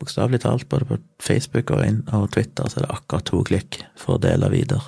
Bokstavelig 0.01 0.41
talt, 0.41 0.69
både 0.69 0.85
på 0.85 0.97
Facebook 1.21 1.73
og 1.73 2.29
Twitter 2.33 2.69
så 2.69 2.79
er 2.79 2.85
det 2.85 2.93
akkurat 2.93 3.25
to 3.25 3.41
klikk 3.45 3.81
for 3.97 4.17
å 4.17 4.21
dele 4.21 4.49
videre. 4.53 4.81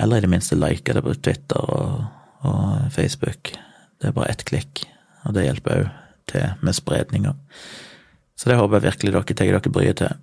Eller 0.00 0.16
i 0.16 0.24
det 0.24 0.30
minste 0.30 0.58
like 0.58 0.92
det 0.92 1.02
på 1.02 1.14
Twitter 1.14 1.70
og, 1.70 2.04
og 2.42 2.92
Facebook. 2.92 3.54
Det 4.00 4.10
er 4.10 4.16
bare 4.16 4.32
ett 4.32 4.44
klikk, 4.44 4.84
og 5.24 5.36
det 5.36 5.46
hjelper 5.46 5.84
òg 5.84 5.90
til 6.30 6.64
med 6.64 6.74
spredninga. 6.74 7.34
Så 8.36 8.50
det 8.50 8.56
håper 8.58 8.80
jeg 8.80 8.88
virkelig 8.88 9.12
dere 9.12 9.36
tar 9.36 9.50
dere 9.52 9.72
bryet 9.72 10.00
til, 10.00 10.14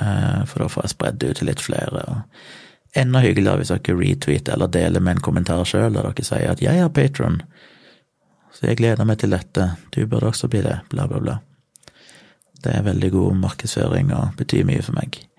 eh, 0.00 0.42
for 0.46 0.62
da 0.62 0.68
får 0.70 0.86
jeg 0.86 0.94
spredd 0.94 1.20
det 1.20 1.30
ut 1.30 1.40
til 1.40 1.50
litt 1.50 1.64
flere. 1.64 2.04
og 2.06 3.00
Enda 3.00 3.22
hyggeligere 3.22 3.62
hvis 3.62 3.72
dere 3.72 3.98
retweeter 3.98 4.54
eller 4.54 4.70
deler 4.70 5.00
med 5.00 5.16
en 5.16 5.24
kommentar 5.24 5.64
sjøl, 5.64 5.94
der 5.94 6.02
dere 6.02 6.24
sier 6.24 6.50
at 6.50 6.62
'jeg 6.62 6.78
er 6.78 6.88
Patron', 6.88 7.42
så 8.52 8.66
jeg 8.66 8.76
gleder 8.76 9.04
meg 9.04 9.18
til 9.18 9.30
dette, 9.30 9.76
du 9.90 10.06
burde 10.06 10.26
også 10.26 10.48
bli 10.48 10.62
det, 10.62 10.80
bla, 10.90 11.06
bla, 11.06 11.18
bla. 11.18 11.38
Det 12.64 12.74
er 12.74 12.82
veldig 12.82 13.10
god 13.10 13.34
markedsføring 13.34 14.12
og 14.14 14.34
betyr 14.36 14.64
mye 14.64 14.82
for 14.82 14.92
meg. 14.92 15.29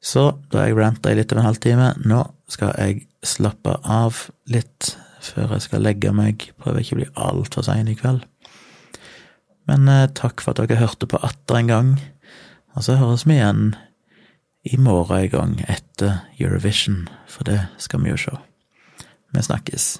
Så 0.00 0.30
da 0.50 0.62
har 0.62 0.70
jeg 0.70 0.78
ranta 0.78 1.12
i 1.12 1.18
litt 1.18 1.32
over 1.32 1.42
en 1.42 1.50
halvtime. 1.50 1.92
Nå 2.08 2.24
skal 2.50 2.72
jeg 2.80 3.04
slappe 3.26 3.76
av 3.84 4.26
litt 4.48 4.94
før 5.20 5.54
jeg 5.54 5.66
skal 5.66 5.84
legge 5.84 6.12
meg. 6.16 6.48
Prøver 6.60 6.80
ikke 6.80 6.96
å 6.96 7.00
bli 7.02 7.10
altfor 7.28 7.66
sein 7.66 7.90
i 7.90 7.96
kveld. 7.98 8.24
Men 9.68 9.86
eh, 9.92 10.08
takk 10.16 10.40
for 10.42 10.54
at 10.54 10.64
dere 10.64 10.80
hørte 10.80 11.08
på 11.10 11.20
atter 11.22 11.60
en 11.60 11.70
gang. 11.70 11.94
Og 12.74 12.86
så 12.86 12.96
høres 12.98 13.26
vi 13.28 13.36
igjen 13.36 13.74
i 14.64 14.76
morgen 14.80 15.24
en 15.24 15.32
gang 15.32 15.56
etter 15.68 16.22
Eurovision, 16.38 17.08
for 17.28 17.48
det 17.48 17.62
skal 17.80 18.04
vi 18.04 18.12
jo 18.12 18.20
se. 18.20 18.36
Vi 19.34 19.42
snakkes. 19.44 19.92